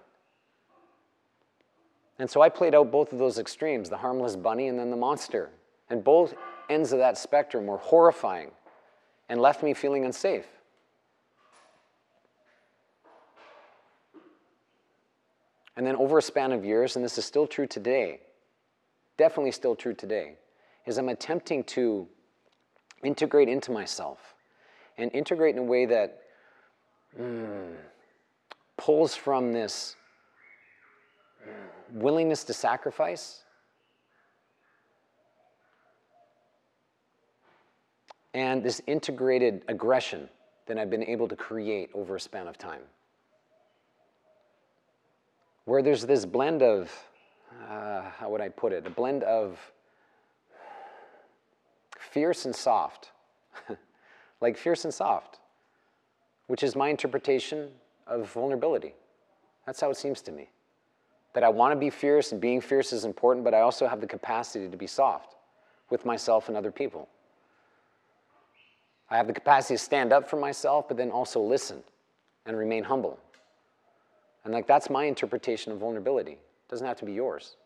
And 2.18 2.28
so 2.28 2.40
I 2.40 2.48
played 2.48 2.74
out 2.74 2.90
both 2.90 3.12
of 3.12 3.18
those 3.18 3.38
extremes 3.38 3.88
the 3.88 3.96
harmless 3.96 4.36
bunny 4.36 4.68
and 4.68 4.78
then 4.78 4.90
the 4.90 4.96
monster. 4.96 5.50
And 5.90 6.02
both 6.02 6.34
ends 6.70 6.92
of 6.92 6.98
that 6.98 7.18
spectrum 7.18 7.66
were 7.66 7.76
horrifying 7.76 8.50
and 9.28 9.40
left 9.40 9.62
me 9.62 9.74
feeling 9.74 10.04
unsafe. 10.04 10.46
And 15.76 15.86
then 15.86 15.96
over 15.96 16.18
a 16.18 16.22
span 16.22 16.52
of 16.52 16.64
years, 16.64 16.96
and 16.96 17.04
this 17.04 17.18
is 17.18 17.24
still 17.24 17.46
true 17.46 17.66
today, 17.66 18.20
definitely 19.18 19.50
still 19.52 19.74
true 19.74 19.94
today, 19.94 20.36
is 20.86 20.98
I'm 20.98 21.08
attempting 21.08 21.64
to 21.64 22.06
integrate 23.02 23.48
into 23.48 23.72
myself 23.72 24.34
and 24.98 25.10
integrate 25.12 25.56
in 25.56 25.62
a 25.62 25.64
way 25.64 25.86
that 25.86 26.20
mm, 27.18 27.72
pulls 28.76 29.14
from 29.16 29.52
this 29.52 29.96
willingness 31.90 32.44
to 32.44 32.52
sacrifice 32.52 33.44
and 38.32 38.62
this 38.62 38.80
integrated 38.86 39.62
aggression 39.68 40.28
that 40.66 40.78
I've 40.78 40.90
been 40.90 41.04
able 41.04 41.28
to 41.28 41.36
create 41.36 41.90
over 41.94 42.16
a 42.16 42.20
span 42.20 42.48
of 42.48 42.58
time. 42.58 42.82
Where 45.64 45.82
there's 45.82 46.04
this 46.04 46.26
blend 46.26 46.62
of, 46.62 46.92
uh, 47.68 48.02
how 48.18 48.28
would 48.30 48.40
I 48.40 48.48
put 48.48 48.72
it, 48.72 48.86
a 48.86 48.90
blend 48.90 49.22
of 49.22 49.58
fierce 51.98 52.44
and 52.44 52.54
soft, 52.54 53.10
like 54.40 54.56
fierce 54.56 54.84
and 54.84 54.92
soft, 54.92 55.38
which 56.46 56.62
is 56.62 56.76
my 56.76 56.88
interpretation 56.88 57.70
of 58.06 58.30
vulnerability. 58.30 58.94
That's 59.66 59.80
how 59.80 59.90
it 59.90 59.96
seems 59.96 60.20
to 60.22 60.32
me. 60.32 60.48
That 61.32 61.42
I 61.42 61.48
want 61.48 61.72
to 61.72 61.76
be 61.76 61.90
fierce, 61.90 62.32
and 62.32 62.40
being 62.40 62.60
fierce 62.60 62.92
is 62.92 63.04
important, 63.04 63.44
but 63.44 63.54
I 63.54 63.60
also 63.60 63.88
have 63.88 64.00
the 64.00 64.06
capacity 64.06 64.68
to 64.68 64.76
be 64.76 64.86
soft 64.86 65.34
with 65.90 66.04
myself 66.04 66.48
and 66.48 66.56
other 66.56 66.70
people. 66.70 67.08
I 69.10 69.16
have 69.16 69.26
the 69.26 69.32
capacity 69.32 69.74
to 69.74 69.78
stand 69.78 70.12
up 70.12 70.28
for 70.28 70.36
myself, 70.36 70.88
but 70.88 70.96
then 70.96 71.10
also 71.10 71.40
listen 71.40 71.82
and 72.46 72.56
remain 72.56 72.84
humble. 72.84 73.18
And 74.44 74.52
like 74.52 74.66
that's 74.66 74.90
my 74.90 75.04
interpretation 75.04 75.72
of 75.72 75.78
vulnerability. 75.78 76.32
It 76.32 76.68
doesn't 76.68 76.86
have 76.86 76.98
to 76.98 77.04
be 77.04 77.12
yours. 77.12 77.56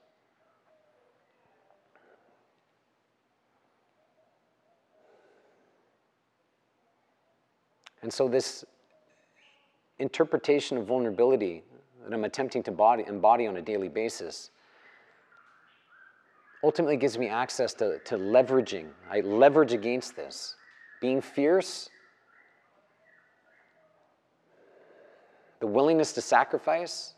And 8.02 8.12
so 8.12 8.28
this 8.28 8.64
interpretation 9.98 10.78
of 10.78 10.86
vulnerability 10.86 11.62
that 12.04 12.14
I'm 12.14 12.24
attempting 12.24 12.62
to 12.62 12.72
body, 12.72 13.04
embody 13.06 13.46
on 13.46 13.56
a 13.56 13.62
daily 13.62 13.88
basis 13.88 14.50
ultimately 16.62 16.96
gives 16.96 17.18
me 17.18 17.28
access 17.28 17.74
to, 17.74 17.98
to 18.00 18.16
leveraging. 18.16 18.86
I 19.10 19.20
leverage 19.20 19.72
against 19.72 20.16
this 20.16 20.54
being 21.00 21.20
fierce, 21.20 21.88
the 25.60 25.66
willingness 25.66 26.12
to 26.14 26.20
sacrifice, 26.20 27.14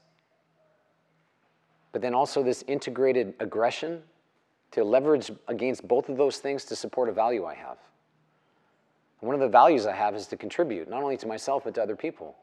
but 1.92 2.02
then 2.02 2.14
also 2.14 2.42
this 2.42 2.64
integrated 2.66 3.34
aggression 3.40 4.02
to 4.70 4.84
leverage 4.84 5.30
against 5.48 5.86
both 5.86 6.08
of 6.08 6.16
those 6.16 6.38
things 6.38 6.64
to 6.66 6.76
support 6.76 7.08
a 7.08 7.12
value 7.12 7.44
I 7.44 7.54
have. 7.54 7.78
And 9.20 9.26
one 9.28 9.34
of 9.34 9.40
the 9.40 9.48
values 9.48 9.86
I 9.86 9.94
have 9.94 10.14
is 10.14 10.26
to 10.28 10.36
contribute, 10.36 10.88
not 10.88 11.02
only 11.02 11.16
to 11.18 11.26
myself, 11.26 11.64
but 11.64 11.74
to 11.74 11.82
other 11.82 11.96
people. 11.96 12.36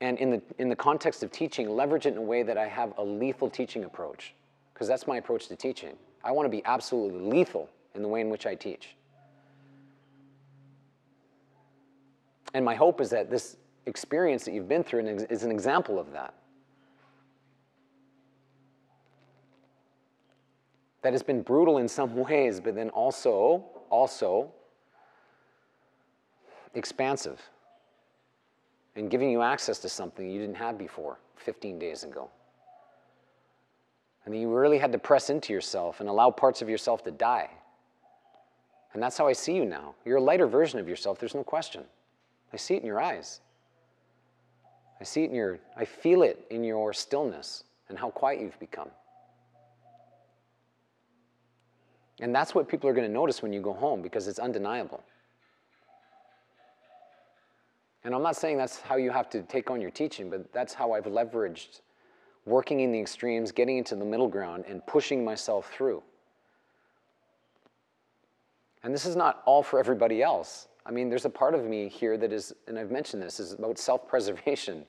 And 0.00 0.18
in 0.18 0.30
the, 0.30 0.42
in 0.58 0.68
the 0.68 0.76
context 0.76 1.22
of 1.22 1.30
teaching, 1.30 1.68
leverage 1.68 2.06
it 2.06 2.14
in 2.14 2.18
a 2.18 2.22
way 2.22 2.42
that 2.42 2.56
I 2.58 2.66
have 2.66 2.94
a 2.98 3.04
lethal 3.04 3.50
teaching 3.50 3.84
approach, 3.84 4.34
because 4.72 4.88
that's 4.88 5.06
my 5.06 5.18
approach 5.18 5.48
to 5.48 5.56
teaching. 5.56 5.94
I 6.24 6.32
want 6.32 6.46
to 6.46 6.50
be 6.50 6.62
absolutely 6.64 7.20
lethal 7.20 7.68
in 7.94 8.02
the 8.02 8.08
way 8.08 8.20
in 8.20 8.30
which 8.30 8.46
I 8.46 8.54
teach. 8.54 8.96
And 12.54 12.64
my 12.64 12.74
hope 12.74 13.00
is 13.00 13.10
that 13.10 13.30
this 13.30 13.56
experience 13.86 14.44
that 14.44 14.52
you've 14.52 14.68
been 14.68 14.84
through 14.84 15.06
is 15.06 15.42
an 15.42 15.50
example 15.50 15.98
of 15.98 16.12
that. 16.12 16.34
That 21.02 21.12
has 21.12 21.22
been 21.22 21.42
brutal 21.42 21.78
in 21.78 21.88
some 21.88 22.14
ways, 22.14 22.60
but 22.60 22.74
then 22.74 22.90
also, 22.90 23.64
also 23.88 24.52
expansive 26.74 27.40
and 28.96 29.10
giving 29.10 29.30
you 29.30 29.40
access 29.40 29.78
to 29.78 29.88
something 29.88 30.28
you 30.28 30.40
didn't 30.40 30.56
have 30.56 30.76
before 30.76 31.18
15 31.36 31.78
days 31.78 32.04
ago. 32.04 32.28
And 34.26 34.38
you 34.38 34.52
really 34.54 34.78
had 34.78 34.92
to 34.92 34.98
press 34.98 35.30
into 35.30 35.52
yourself 35.52 36.00
and 36.00 36.08
allow 36.08 36.30
parts 36.30 36.60
of 36.60 36.68
yourself 36.68 37.02
to 37.04 37.10
die. 37.10 37.48
And 38.92 39.02
that's 39.02 39.16
how 39.16 39.26
I 39.26 39.32
see 39.32 39.54
you 39.54 39.64
now. 39.64 39.94
You're 40.04 40.18
a 40.18 40.22
lighter 40.22 40.46
version 40.46 40.78
of 40.78 40.88
yourself, 40.88 41.18
there's 41.18 41.34
no 41.34 41.44
question. 41.44 41.84
I 42.52 42.56
see 42.56 42.74
it 42.74 42.80
in 42.80 42.86
your 42.86 43.00
eyes. 43.00 43.40
I 45.00 45.04
see 45.04 45.24
it 45.24 45.30
in 45.30 45.34
your, 45.34 45.58
I 45.76 45.84
feel 45.84 46.22
it 46.22 46.46
in 46.50 46.62
your 46.62 46.92
stillness 46.92 47.64
and 47.88 47.98
how 47.98 48.10
quiet 48.10 48.40
you've 48.40 48.58
become. 48.60 48.90
And 52.20 52.34
that's 52.34 52.54
what 52.54 52.68
people 52.68 52.88
are 52.90 52.92
going 52.92 53.06
to 53.06 53.12
notice 53.12 53.42
when 53.42 53.52
you 53.52 53.60
go 53.60 53.72
home 53.72 54.02
because 54.02 54.28
it's 54.28 54.38
undeniable. 54.38 55.02
And 58.04 58.14
I'm 58.14 58.22
not 58.22 58.36
saying 58.36 58.58
that's 58.58 58.80
how 58.80 58.96
you 58.96 59.10
have 59.10 59.28
to 59.30 59.42
take 59.42 59.70
on 59.70 59.80
your 59.80 59.90
teaching, 59.90 60.30
but 60.30 60.52
that's 60.52 60.74
how 60.74 60.92
I've 60.92 61.04
leveraged 61.04 61.80
working 62.46 62.80
in 62.80 62.92
the 62.92 63.00
extremes, 63.00 63.52
getting 63.52 63.78
into 63.78 63.94
the 63.94 64.04
middle 64.04 64.28
ground, 64.28 64.64
and 64.66 64.84
pushing 64.86 65.24
myself 65.24 65.70
through. 65.72 66.02
And 68.82 68.94
this 68.94 69.04
is 69.04 69.16
not 69.16 69.42
all 69.44 69.62
for 69.62 69.78
everybody 69.78 70.22
else. 70.22 70.68
I 70.86 70.90
mean, 70.90 71.08
there's 71.08 71.24
a 71.24 71.30
part 71.30 71.54
of 71.54 71.64
me 71.64 71.88
here 71.88 72.16
that 72.16 72.32
is, 72.32 72.52
and 72.66 72.78
I've 72.78 72.90
mentioned 72.90 73.22
this, 73.22 73.38
is 73.38 73.52
about 73.52 73.78
self 73.78 74.08
preservation. 74.08 74.84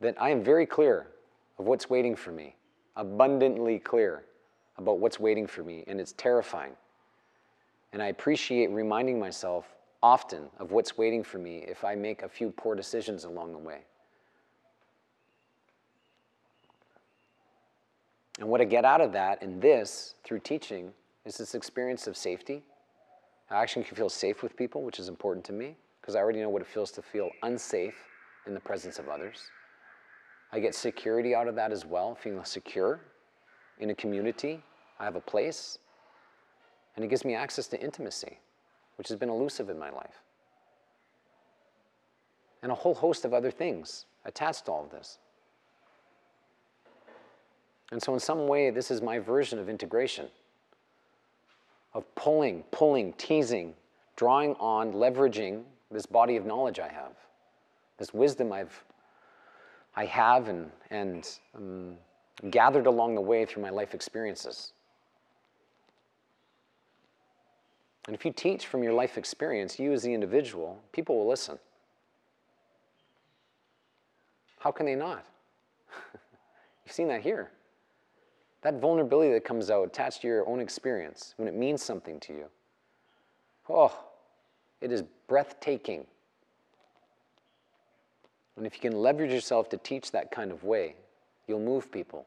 That 0.00 0.20
I 0.20 0.30
am 0.30 0.42
very 0.42 0.66
clear 0.66 1.06
of 1.58 1.66
what's 1.66 1.88
waiting 1.88 2.16
for 2.16 2.32
me, 2.32 2.56
abundantly 2.96 3.78
clear 3.78 4.24
about 4.78 4.98
what's 4.98 5.20
waiting 5.20 5.46
for 5.46 5.62
me, 5.62 5.84
and 5.86 6.00
it's 6.00 6.12
terrifying. 6.12 6.72
And 7.92 8.02
I 8.02 8.06
appreciate 8.06 8.70
reminding 8.70 9.20
myself 9.20 9.66
often 10.02 10.48
of 10.58 10.72
what's 10.72 10.98
waiting 10.98 11.22
for 11.22 11.38
me 11.38 11.58
if 11.68 11.84
I 11.84 11.94
make 11.94 12.22
a 12.22 12.28
few 12.28 12.50
poor 12.50 12.74
decisions 12.74 13.24
along 13.24 13.52
the 13.52 13.58
way. 13.58 13.82
And 18.40 18.48
what 18.48 18.60
I 18.60 18.64
get 18.64 18.84
out 18.84 19.00
of 19.00 19.12
that 19.12 19.42
in 19.42 19.60
this, 19.60 20.14
through 20.24 20.40
teaching, 20.40 20.92
is 21.24 21.36
this 21.36 21.54
experience 21.54 22.06
of 22.06 22.16
safety. 22.16 22.62
I 23.50 23.62
actually 23.62 23.84
can 23.84 23.96
feel 23.96 24.08
safe 24.08 24.42
with 24.42 24.56
people, 24.56 24.82
which 24.82 24.98
is 24.98 25.08
important 25.08 25.44
to 25.46 25.52
me, 25.52 25.76
because 26.00 26.16
I 26.16 26.20
already 26.20 26.40
know 26.40 26.48
what 26.48 26.62
it 26.62 26.68
feels 26.68 26.90
to 26.92 27.02
feel 27.02 27.30
unsafe 27.42 27.94
in 28.46 28.54
the 28.54 28.60
presence 28.60 28.98
of 28.98 29.08
others. 29.08 29.50
I 30.52 30.58
get 30.58 30.74
security 30.74 31.34
out 31.34 31.48
of 31.48 31.54
that 31.54 31.72
as 31.72 31.84
well, 31.84 32.14
feeling 32.14 32.44
secure 32.44 33.00
in 33.78 33.90
a 33.90 33.94
community. 33.94 34.62
I 34.98 35.04
have 35.04 35.16
a 35.16 35.20
place. 35.20 35.78
And 36.96 37.04
it 37.04 37.08
gives 37.08 37.24
me 37.24 37.34
access 37.34 37.66
to 37.68 37.80
intimacy, 37.80 38.38
which 38.96 39.08
has 39.08 39.16
been 39.16 39.30
elusive 39.30 39.70
in 39.70 39.78
my 39.78 39.90
life. 39.90 40.22
And 42.62 42.70
a 42.70 42.74
whole 42.74 42.94
host 42.94 43.24
of 43.24 43.32
other 43.32 43.50
things 43.50 44.06
attached 44.24 44.66
to 44.66 44.72
all 44.72 44.84
of 44.84 44.90
this. 44.90 45.18
And 47.90 48.02
so, 48.02 48.14
in 48.14 48.20
some 48.20 48.46
way, 48.46 48.70
this 48.70 48.90
is 48.90 49.02
my 49.02 49.18
version 49.18 49.58
of 49.58 49.68
integration 49.68 50.28
of 51.94 52.12
pulling, 52.14 52.62
pulling, 52.70 53.12
teasing, 53.14 53.74
drawing 54.16 54.54
on, 54.54 54.92
leveraging 54.92 55.62
this 55.90 56.06
body 56.06 56.36
of 56.36 56.46
knowledge 56.46 56.78
I 56.78 56.88
have, 56.88 57.12
this 57.98 58.14
wisdom 58.14 58.52
I've, 58.52 58.84
I 59.94 60.06
have 60.06 60.48
and, 60.48 60.70
and 60.90 61.28
um, 61.54 61.96
gathered 62.50 62.86
along 62.86 63.14
the 63.14 63.20
way 63.20 63.44
through 63.44 63.62
my 63.62 63.70
life 63.70 63.94
experiences. 63.94 64.72
And 68.06 68.16
if 68.16 68.24
you 68.24 68.32
teach 68.32 68.66
from 68.66 68.82
your 68.82 68.92
life 68.92 69.16
experience, 69.16 69.78
you 69.78 69.92
as 69.92 70.02
the 70.02 70.12
individual, 70.12 70.80
people 70.92 71.16
will 71.16 71.28
listen. 71.28 71.58
How 74.58 74.72
can 74.72 74.86
they 74.86 74.94
not? 74.94 75.24
You've 76.84 76.92
seen 76.92 77.08
that 77.08 77.20
here. 77.20 77.50
That 78.62 78.80
vulnerability 78.80 79.32
that 79.32 79.44
comes 79.44 79.70
out 79.70 79.86
attached 79.86 80.22
to 80.22 80.28
your 80.28 80.48
own 80.48 80.60
experience 80.60 81.34
when 81.36 81.48
it 81.48 81.54
means 81.54 81.82
something 81.82 82.20
to 82.20 82.32
you. 82.32 82.44
Oh, 83.68 83.96
it 84.80 84.92
is 84.92 85.02
breathtaking. 85.26 86.06
And 88.56 88.66
if 88.66 88.74
you 88.74 88.80
can 88.80 88.98
leverage 88.98 89.32
yourself 89.32 89.68
to 89.70 89.76
teach 89.78 90.12
that 90.12 90.30
kind 90.30 90.52
of 90.52 90.62
way, 90.62 90.94
you'll 91.48 91.60
move 91.60 91.90
people. 91.90 92.26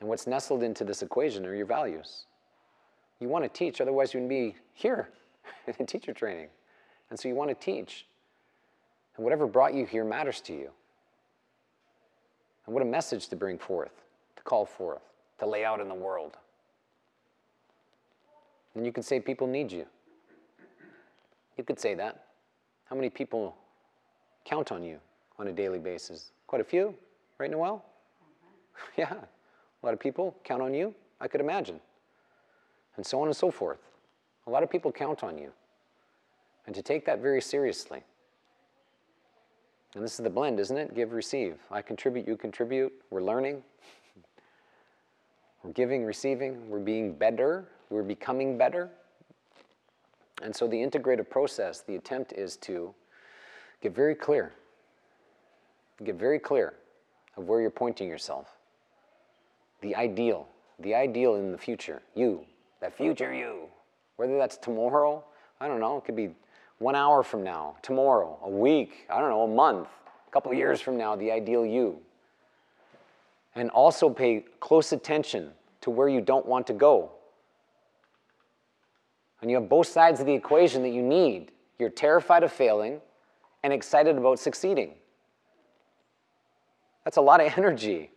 And 0.00 0.08
what's 0.08 0.26
nestled 0.26 0.62
into 0.62 0.84
this 0.84 1.02
equation 1.02 1.44
are 1.44 1.54
your 1.54 1.66
values. 1.66 2.24
You 3.20 3.28
want 3.28 3.44
to 3.44 3.48
teach, 3.48 3.80
otherwise, 3.80 4.14
you 4.14 4.20
wouldn't 4.20 4.30
be 4.30 4.56
here 4.72 5.08
in 5.78 5.86
teacher 5.86 6.12
training. 6.12 6.48
And 7.10 7.18
so 7.18 7.28
you 7.28 7.34
want 7.34 7.50
to 7.50 7.54
teach. 7.54 8.06
And 9.16 9.24
whatever 9.24 9.46
brought 9.46 9.74
you 9.74 9.84
here 9.84 10.04
matters 10.04 10.40
to 10.42 10.52
you. 10.52 10.70
And 12.64 12.74
what 12.74 12.82
a 12.82 12.86
message 12.86 13.28
to 13.28 13.36
bring 13.36 13.58
forth 13.58 14.04
call 14.48 14.64
forth, 14.64 15.02
to 15.38 15.46
lay 15.46 15.62
out 15.62 15.78
in 15.78 15.88
the 15.88 15.94
world. 15.94 16.38
And 18.74 18.86
you 18.86 18.92
could 18.92 19.04
say 19.04 19.20
people 19.20 19.46
need 19.46 19.70
you. 19.70 19.84
You 21.58 21.64
could 21.64 21.78
say 21.78 21.94
that. 21.94 22.24
How 22.86 22.96
many 22.96 23.10
people 23.10 23.54
count 24.46 24.72
on 24.72 24.82
you 24.82 25.00
on 25.38 25.48
a 25.48 25.52
daily 25.52 25.78
basis? 25.78 26.32
Quite 26.46 26.62
a 26.62 26.64
few, 26.64 26.94
right, 27.36 27.50
Noel? 27.50 27.84
Mm-hmm. 28.24 28.80
yeah, 28.96 29.12
a 29.12 29.86
lot 29.86 29.92
of 29.92 30.00
people 30.00 30.34
count 30.44 30.62
on 30.62 30.72
you, 30.72 30.94
I 31.20 31.28
could 31.28 31.42
imagine. 31.42 31.78
And 32.96 33.04
so 33.04 33.20
on 33.20 33.28
and 33.28 33.36
so 33.36 33.50
forth. 33.50 33.80
A 34.46 34.50
lot 34.50 34.62
of 34.62 34.70
people 34.70 34.90
count 34.90 35.22
on 35.22 35.36
you. 35.36 35.52
And 36.64 36.74
to 36.74 36.80
take 36.80 37.04
that 37.04 37.20
very 37.20 37.42
seriously. 37.42 38.02
And 39.94 40.02
this 40.02 40.12
is 40.12 40.24
the 40.24 40.30
blend, 40.30 40.58
isn't 40.58 40.76
it? 40.76 40.94
Give, 40.94 41.12
receive. 41.12 41.58
I 41.70 41.82
contribute, 41.82 42.26
you 42.26 42.36
contribute. 42.36 42.92
We're 43.10 43.22
learning. 43.22 43.62
We're 45.62 45.72
giving, 45.72 46.04
receiving, 46.04 46.68
we're 46.70 46.78
being 46.78 47.14
better, 47.14 47.66
we're 47.90 48.02
becoming 48.02 48.56
better. 48.56 48.90
And 50.42 50.54
so 50.54 50.68
the 50.68 50.76
integrative 50.76 51.28
process, 51.28 51.80
the 51.80 51.96
attempt 51.96 52.32
is 52.32 52.56
to 52.58 52.94
get 53.82 53.94
very 53.94 54.14
clear, 54.14 54.52
get 56.04 56.14
very 56.14 56.38
clear 56.38 56.74
of 57.36 57.48
where 57.48 57.60
you're 57.60 57.70
pointing 57.70 58.08
yourself. 58.08 58.56
The 59.80 59.96
ideal, 59.96 60.48
the 60.78 60.94
ideal 60.94 61.36
in 61.36 61.50
the 61.50 61.58
future, 61.58 62.02
you, 62.14 62.44
that 62.80 62.96
future 62.96 63.32
you. 63.34 63.68
Whether 64.16 64.38
that's 64.38 64.56
tomorrow, 64.56 65.24
I 65.60 65.66
don't 65.68 65.80
know, 65.80 65.96
it 65.96 66.04
could 66.04 66.16
be 66.16 66.30
one 66.78 66.94
hour 66.94 67.22
from 67.22 67.42
now, 67.42 67.76
tomorrow, 67.82 68.38
a 68.42 68.48
week, 68.48 69.06
I 69.10 69.20
don't 69.20 69.30
know, 69.30 69.42
a 69.42 69.48
month, 69.48 69.88
a 70.26 70.30
couple 70.30 70.52
years 70.54 70.80
from 70.80 70.96
now, 70.96 71.16
the 71.16 71.32
ideal 71.32 71.66
you. 71.66 72.00
And 73.54 73.70
also 73.70 74.10
pay 74.10 74.44
close 74.60 74.92
attention 74.92 75.50
to 75.80 75.90
where 75.90 76.08
you 76.08 76.20
don't 76.20 76.46
want 76.46 76.66
to 76.68 76.72
go. 76.72 77.12
And 79.40 79.50
you 79.50 79.56
have 79.56 79.68
both 79.68 79.86
sides 79.86 80.20
of 80.20 80.26
the 80.26 80.34
equation 80.34 80.82
that 80.82 80.90
you 80.90 81.02
need. 81.02 81.52
You're 81.78 81.90
terrified 81.90 82.42
of 82.42 82.52
failing 82.52 83.00
and 83.62 83.72
excited 83.72 84.16
about 84.16 84.38
succeeding. 84.38 84.94
That's 87.04 87.16
a 87.16 87.22
lot 87.22 87.40
of 87.40 87.52
energy 87.56 88.10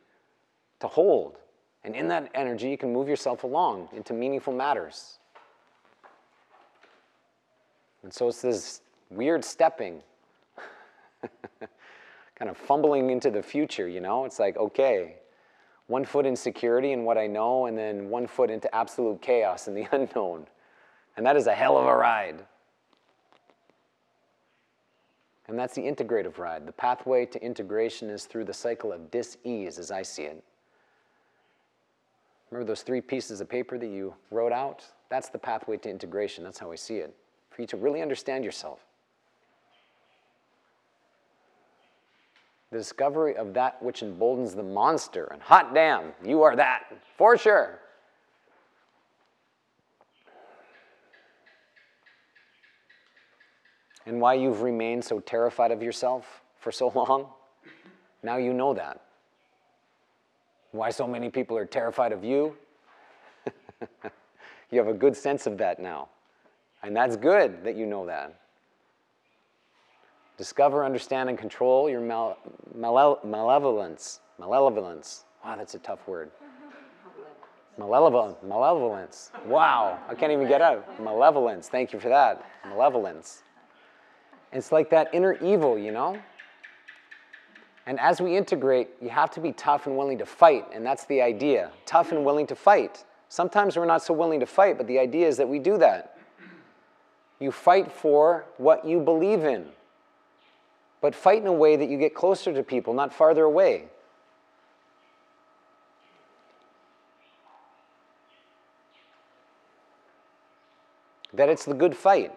to 0.79 0.87
hold. 0.87 1.37
And 1.83 1.95
in 1.95 2.07
that 2.09 2.29
energy, 2.35 2.69
you 2.69 2.77
can 2.77 2.93
move 2.93 3.07
yourself 3.07 3.43
along 3.43 3.89
into 3.93 4.13
meaningful 4.13 4.53
matters. 4.53 5.17
And 8.03 8.13
so 8.13 8.27
it's 8.27 8.41
this 8.41 8.81
weird 9.09 9.45
stepping, 9.45 10.01
kind 12.35 12.49
of 12.49 12.57
fumbling 12.57 13.09
into 13.09 13.29
the 13.29 13.41
future, 13.41 13.87
you 13.87 13.99
know? 13.99 14.25
It's 14.25 14.39
like, 14.39 14.57
okay, 14.57 15.15
one 15.91 16.05
foot 16.05 16.25
in 16.25 16.37
security 16.37 16.93
and 16.93 17.05
what 17.05 17.17
I 17.17 17.27
know, 17.27 17.65
and 17.65 17.77
then 17.77 18.09
one 18.09 18.25
foot 18.25 18.49
into 18.49 18.73
absolute 18.73 19.21
chaos 19.21 19.67
and 19.67 19.75
the 19.75 19.87
unknown. 19.91 20.47
And 21.17 21.25
that 21.25 21.35
is 21.35 21.47
a 21.47 21.53
hell 21.53 21.77
of 21.77 21.85
a 21.85 21.93
ride. 21.93 22.45
And 25.49 25.59
that's 25.59 25.75
the 25.75 25.81
integrative 25.81 26.37
ride. 26.37 26.65
The 26.65 26.71
pathway 26.71 27.25
to 27.25 27.43
integration 27.43 28.09
is 28.09 28.23
through 28.23 28.45
the 28.45 28.53
cycle 28.53 28.93
of 28.93 29.11
dis 29.11 29.37
ease, 29.43 29.77
as 29.77 29.91
I 29.91 30.01
see 30.01 30.23
it. 30.23 30.41
Remember 32.49 32.65
those 32.65 32.83
three 32.83 33.01
pieces 33.01 33.41
of 33.41 33.49
paper 33.49 33.77
that 33.77 33.87
you 33.87 34.13
wrote 34.29 34.53
out? 34.53 34.85
That's 35.09 35.27
the 35.27 35.39
pathway 35.39 35.75
to 35.77 35.89
integration. 35.89 36.45
That's 36.45 36.59
how 36.59 36.71
I 36.71 36.75
see 36.75 36.97
it. 36.97 37.13
For 37.49 37.63
you 37.63 37.67
to 37.67 37.75
really 37.75 38.01
understand 38.01 38.45
yourself. 38.45 38.79
The 42.71 42.77
discovery 42.77 43.35
of 43.35 43.53
that 43.53 43.81
which 43.83 44.01
emboldens 44.01 44.55
the 44.55 44.63
monster. 44.63 45.25
And 45.31 45.41
hot 45.41 45.73
damn, 45.73 46.13
you 46.23 46.41
are 46.41 46.55
that, 46.55 46.83
for 47.17 47.37
sure. 47.37 47.79
And 54.05 54.19
why 54.19 54.33
you've 54.33 54.61
remained 54.61 55.03
so 55.03 55.19
terrified 55.19 55.71
of 55.71 55.83
yourself 55.83 56.41
for 56.59 56.71
so 56.71 56.87
long, 56.95 57.27
now 58.23 58.37
you 58.37 58.53
know 58.53 58.73
that. 58.73 59.01
Why 60.71 60.89
so 60.89 61.05
many 61.05 61.29
people 61.29 61.57
are 61.57 61.65
terrified 61.65 62.13
of 62.13 62.23
you, 62.23 62.55
you 64.71 64.79
have 64.79 64.87
a 64.87 64.93
good 64.93 65.17
sense 65.17 65.45
of 65.45 65.57
that 65.57 65.79
now. 65.79 66.07
And 66.83 66.95
that's 66.95 67.17
good 67.17 67.63
that 67.65 67.75
you 67.75 67.85
know 67.85 68.05
that. 68.05 68.40
Discover, 70.41 70.83
understand, 70.83 71.29
and 71.29 71.37
control 71.37 71.87
your 71.87 72.01
mal- 72.01 72.35
male- 72.73 73.19
malevolence. 73.23 74.21
Malevolence. 74.39 75.25
Wow, 75.45 75.55
that's 75.55 75.75
a 75.75 75.77
tough 75.77 76.07
word. 76.07 76.31
Malevolence. 77.77 78.37
Malevolence. 78.41 79.29
Wow. 79.45 79.99
I 80.09 80.15
can't 80.15 80.31
even 80.31 80.47
get 80.47 80.59
out. 80.59 80.99
Malevolence. 80.99 81.69
Thank 81.69 81.93
you 81.93 81.99
for 81.99 82.09
that. 82.09 82.43
Malevolence. 82.67 83.43
It's 84.51 84.71
like 84.71 84.89
that 84.89 85.13
inner 85.13 85.33
evil, 85.43 85.77
you 85.77 85.91
know? 85.91 86.17
And 87.85 87.99
as 87.99 88.19
we 88.19 88.35
integrate, 88.35 88.89
you 88.99 89.09
have 89.09 89.29
to 89.31 89.39
be 89.39 89.51
tough 89.51 89.85
and 89.85 89.95
willing 89.95 90.17
to 90.17 90.25
fight, 90.25 90.65
and 90.73 90.83
that's 90.83 91.05
the 91.05 91.21
idea. 91.21 91.69
Tough 91.85 92.11
and 92.11 92.25
willing 92.25 92.47
to 92.47 92.55
fight. 92.55 93.05
Sometimes 93.29 93.77
we're 93.77 93.85
not 93.85 94.01
so 94.01 94.15
willing 94.15 94.39
to 94.39 94.47
fight, 94.47 94.79
but 94.79 94.87
the 94.87 94.97
idea 94.97 95.27
is 95.27 95.37
that 95.37 95.47
we 95.47 95.59
do 95.59 95.77
that. 95.77 96.17
You 97.39 97.51
fight 97.51 97.91
for 97.91 98.45
what 98.57 98.83
you 98.83 98.99
believe 98.99 99.43
in, 99.43 99.67
but 101.01 101.15
fight 101.15 101.41
in 101.41 101.47
a 101.47 101.53
way 101.53 101.75
that 101.75 101.89
you 101.89 101.97
get 101.97 102.13
closer 102.13 102.53
to 102.53 102.63
people, 102.63 102.93
not 102.93 103.11
farther 103.13 103.43
away. 103.43 103.85
That 111.33 111.49
it's 111.49 111.65
the 111.65 111.73
good 111.73 111.95
fight 111.95 112.31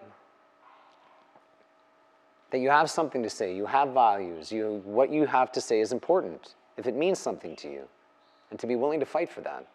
that 2.55 2.61
you 2.61 2.71
have 2.71 2.89
something 2.89 3.21
to 3.21 3.29
say, 3.29 3.53
you 3.53 3.67
have 3.67 3.89
values, 3.89 4.53
you, 4.53 4.81
what 4.85 5.11
you 5.11 5.27
have 5.27 5.51
to 5.51 5.61
say 5.61 5.81
is 5.81 5.91
important 5.91 6.55
if 6.77 6.87
it 6.87 6.95
means 6.95 7.19
something 7.19 7.57
to 7.57 7.69
you, 7.69 7.83
and 8.51 8.61
to 8.61 8.69
be 8.69 8.77
willing 8.77 9.01
to 9.01 9.07
fight 9.07 9.29
for 9.29 9.41
that. 9.41 9.67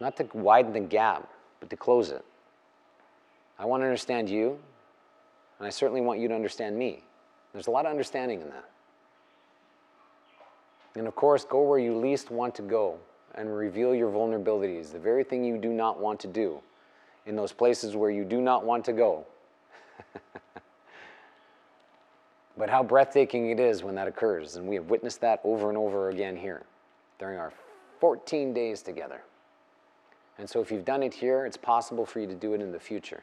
Not 0.00 0.16
to 0.16 0.28
widen 0.34 0.72
the 0.72 0.80
gap, 0.80 1.30
but 1.60 1.70
to 1.70 1.76
close 1.76 2.10
it. 2.10 2.24
I 3.56 3.66
want 3.66 3.82
to 3.82 3.84
understand 3.84 4.28
you, 4.28 4.58
and 5.58 5.66
I 5.66 5.70
certainly 5.70 6.00
want 6.00 6.20
you 6.20 6.28
to 6.28 6.34
understand 6.34 6.76
me. 6.76 7.02
There's 7.52 7.66
a 7.66 7.70
lot 7.70 7.86
of 7.86 7.90
understanding 7.90 8.40
in 8.42 8.48
that. 8.48 8.68
And 10.96 11.06
of 11.06 11.14
course, 11.14 11.44
go 11.44 11.62
where 11.62 11.78
you 11.78 11.96
least 11.96 12.30
want 12.30 12.54
to 12.56 12.62
go 12.62 12.98
and 13.34 13.54
reveal 13.54 13.94
your 13.94 14.10
vulnerabilities, 14.10 14.92
the 14.92 14.98
very 14.98 15.24
thing 15.24 15.44
you 15.44 15.58
do 15.58 15.72
not 15.72 16.00
want 16.00 16.20
to 16.20 16.26
do, 16.26 16.60
in 17.26 17.36
those 17.36 17.52
places 17.52 17.94
where 17.96 18.10
you 18.10 18.24
do 18.24 18.40
not 18.40 18.64
want 18.64 18.84
to 18.86 18.92
go. 18.92 19.26
but 22.56 22.70
how 22.70 22.82
breathtaking 22.82 23.50
it 23.50 23.60
is 23.60 23.82
when 23.82 23.94
that 23.94 24.08
occurs. 24.08 24.56
And 24.56 24.66
we 24.66 24.74
have 24.76 24.88
witnessed 24.88 25.20
that 25.20 25.40
over 25.44 25.68
and 25.68 25.76
over 25.76 26.08
again 26.08 26.36
here 26.36 26.62
during 27.18 27.38
our 27.38 27.52
14 28.00 28.54
days 28.54 28.80
together. 28.82 29.20
And 30.38 30.48
so 30.48 30.60
if 30.60 30.70
you've 30.70 30.84
done 30.84 31.02
it 31.02 31.14
here, 31.14 31.46
it's 31.46 31.56
possible 31.56 32.04
for 32.06 32.20
you 32.20 32.26
to 32.26 32.34
do 32.34 32.54
it 32.54 32.60
in 32.60 32.72
the 32.72 32.80
future. 32.80 33.22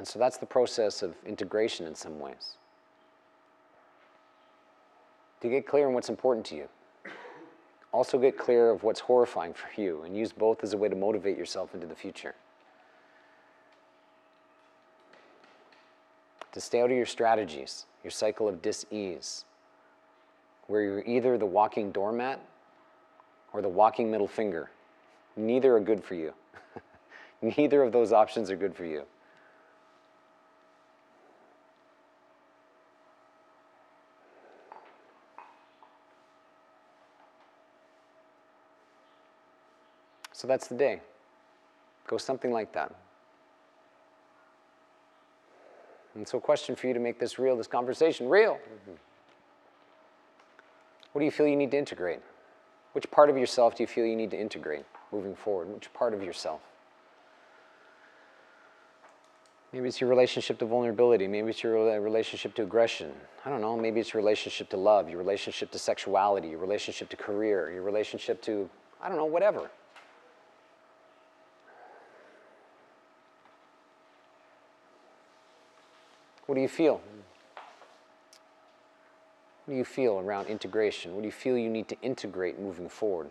And 0.00 0.08
so 0.08 0.18
that's 0.18 0.38
the 0.38 0.46
process 0.46 1.02
of 1.02 1.14
integration 1.26 1.86
in 1.86 1.94
some 1.94 2.18
ways. 2.18 2.56
To 5.42 5.48
get 5.50 5.66
clear 5.66 5.88
on 5.88 5.92
what's 5.92 6.08
important 6.08 6.46
to 6.46 6.56
you. 6.56 6.68
Also, 7.92 8.16
get 8.16 8.38
clear 8.38 8.70
of 8.70 8.82
what's 8.82 9.00
horrifying 9.00 9.52
for 9.52 9.68
you 9.78 10.04
and 10.04 10.16
use 10.16 10.32
both 10.32 10.64
as 10.64 10.72
a 10.72 10.78
way 10.78 10.88
to 10.88 10.96
motivate 10.96 11.36
yourself 11.36 11.74
into 11.74 11.86
the 11.86 11.94
future. 11.94 12.34
To 16.52 16.60
stay 16.62 16.80
out 16.80 16.90
of 16.90 16.96
your 16.96 17.04
strategies, 17.04 17.84
your 18.02 18.10
cycle 18.10 18.48
of 18.48 18.62
dis 18.62 18.86
ease, 18.90 19.44
where 20.66 20.80
you're 20.80 21.04
either 21.04 21.36
the 21.36 21.44
walking 21.44 21.92
doormat 21.92 22.40
or 23.52 23.60
the 23.60 23.68
walking 23.68 24.10
middle 24.10 24.28
finger. 24.28 24.70
Neither 25.36 25.76
are 25.76 25.80
good 25.80 26.02
for 26.02 26.14
you. 26.14 26.32
Neither 27.42 27.82
of 27.82 27.92
those 27.92 28.14
options 28.14 28.50
are 28.50 28.56
good 28.56 28.74
for 28.74 28.86
you. 28.86 29.04
So 40.40 40.48
that's 40.48 40.68
the 40.68 40.74
day. 40.74 41.02
Go 42.06 42.16
something 42.16 42.50
like 42.50 42.72
that. 42.72 42.94
And 46.14 46.26
so, 46.26 46.38
a 46.38 46.40
question 46.40 46.74
for 46.74 46.86
you 46.86 46.94
to 46.94 46.98
make 46.98 47.18
this 47.18 47.38
real, 47.38 47.58
this 47.58 47.66
conversation 47.66 48.26
real. 48.26 48.54
Mm-hmm. 48.54 48.92
What 51.12 51.18
do 51.18 51.26
you 51.26 51.30
feel 51.30 51.46
you 51.46 51.56
need 51.56 51.72
to 51.72 51.76
integrate? 51.76 52.20
Which 52.92 53.10
part 53.10 53.28
of 53.28 53.36
yourself 53.36 53.74
do 53.74 53.82
you 53.82 53.86
feel 53.86 54.06
you 54.06 54.16
need 54.16 54.30
to 54.30 54.40
integrate 54.40 54.86
moving 55.12 55.34
forward? 55.34 55.74
Which 55.74 55.92
part 55.92 56.14
of 56.14 56.22
yourself? 56.22 56.62
Maybe 59.74 59.88
it's 59.88 60.00
your 60.00 60.08
relationship 60.08 60.58
to 60.60 60.64
vulnerability. 60.64 61.28
Maybe 61.28 61.50
it's 61.50 61.62
your 61.62 62.00
relationship 62.00 62.54
to 62.54 62.62
aggression. 62.62 63.12
I 63.44 63.50
don't 63.50 63.60
know. 63.60 63.76
Maybe 63.76 64.00
it's 64.00 64.14
your 64.14 64.22
relationship 64.22 64.70
to 64.70 64.78
love, 64.78 65.10
your 65.10 65.18
relationship 65.18 65.70
to 65.72 65.78
sexuality, 65.78 66.48
your 66.48 66.60
relationship 66.60 67.10
to 67.10 67.16
career, 67.16 67.70
your 67.70 67.82
relationship 67.82 68.40
to, 68.44 68.70
I 69.02 69.10
don't 69.10 69.18
know, 69.18 69.26
whatever. 69.26 69.70
What 76.50 76.56
do 76.56 76.62
you 76.62 76.68
feel? 76.68 77.00
What 79.64 79.72
do 79.72 79.76
you 79.76 79.84
feel 79.84 80.18
around 80.18 80.48
integration? 80.48 81.14
What 81.14 81.20
do 81.20 81.28
you 81.28 81.32
feel 81.32 81.56
you 81.56 81.70
need 81.70 81.86
to 81.90 81.96
integrate 82.02 82.58
moving 82.58 82.88
forward? 82.88 83.30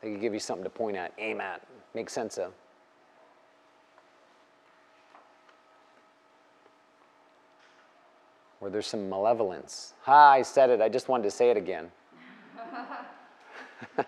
They 0.00 0.12
could 0.12 0.20
give 0.20 0.32
you 0.32 0.38
something 0.38 0.62
to 0.62 0.70
point 0.70 0.96
at, 0.96 1.12
aim 1.18 1.40
at, 1.40 1.66
make 1.92 2.08
sense 2.08 2.38
of. 2.38 2.52
Or 8.60 8.70
there's 8.70 8.86
some 8.86 9.10
malevolence. 9.10 9.94
Ha, 10.02 10.34
I 10.34 10.42
said 10.42 10.70
it, 10.70 10.80
I 10.80 10.88
just 10.88 11.08
wanted 11.08 11.24
to 11.24 11.32
say 11.32 11.50
it 11.50 11.56
again. 11.56 11.90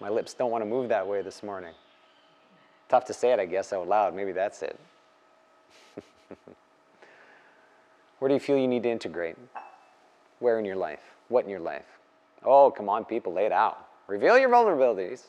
My 0.00 0.08
lips 0.08 0.32
don't 0.32 0.50
want 0.50 0.62
to 0.62 0.66
move 0.66 0.88
that 0.88 1.06
way 1.06 1.20
this 1.20 1.42
morning. 1.42 1.74
Tough 2.90 3.04
to 3.04 3.14
say 3.14 3.32
it, 3.32 3.38
I 3.38 3.46
guess, 3.46 3.72
out 3.72 3.86
loud. 3.86 4.16
Maybe 4.16 4.32
that's 4.32 4.62
it. 4.62 4.78
Where 8.18 8.28
do 8.28 8.34
you 8.34 8.40
feel 8.40 8.58
you 8.58 8.66
need 8.66 8.82
to 8.82 8.90
integrate? 8.90 9.36
Where 10.40 10.58
in 10.58 10.64
your 10.64 10.74
life? 10.74 11.00
What 11.28 11.44
in 11.44 11.50
your 11.50 11.60
life? 11.60 11.86
Oh, 12.44 12.68
come 12.68 12.88
on, 12.88 13.04
people, 13.04 13.32
lay 13.32 13.46
it 13.46 13.52
out. 13.52 13.86
Reveal 14.08 14.36
your 14.38 14.48
vulnerabilities. 14.48 15.22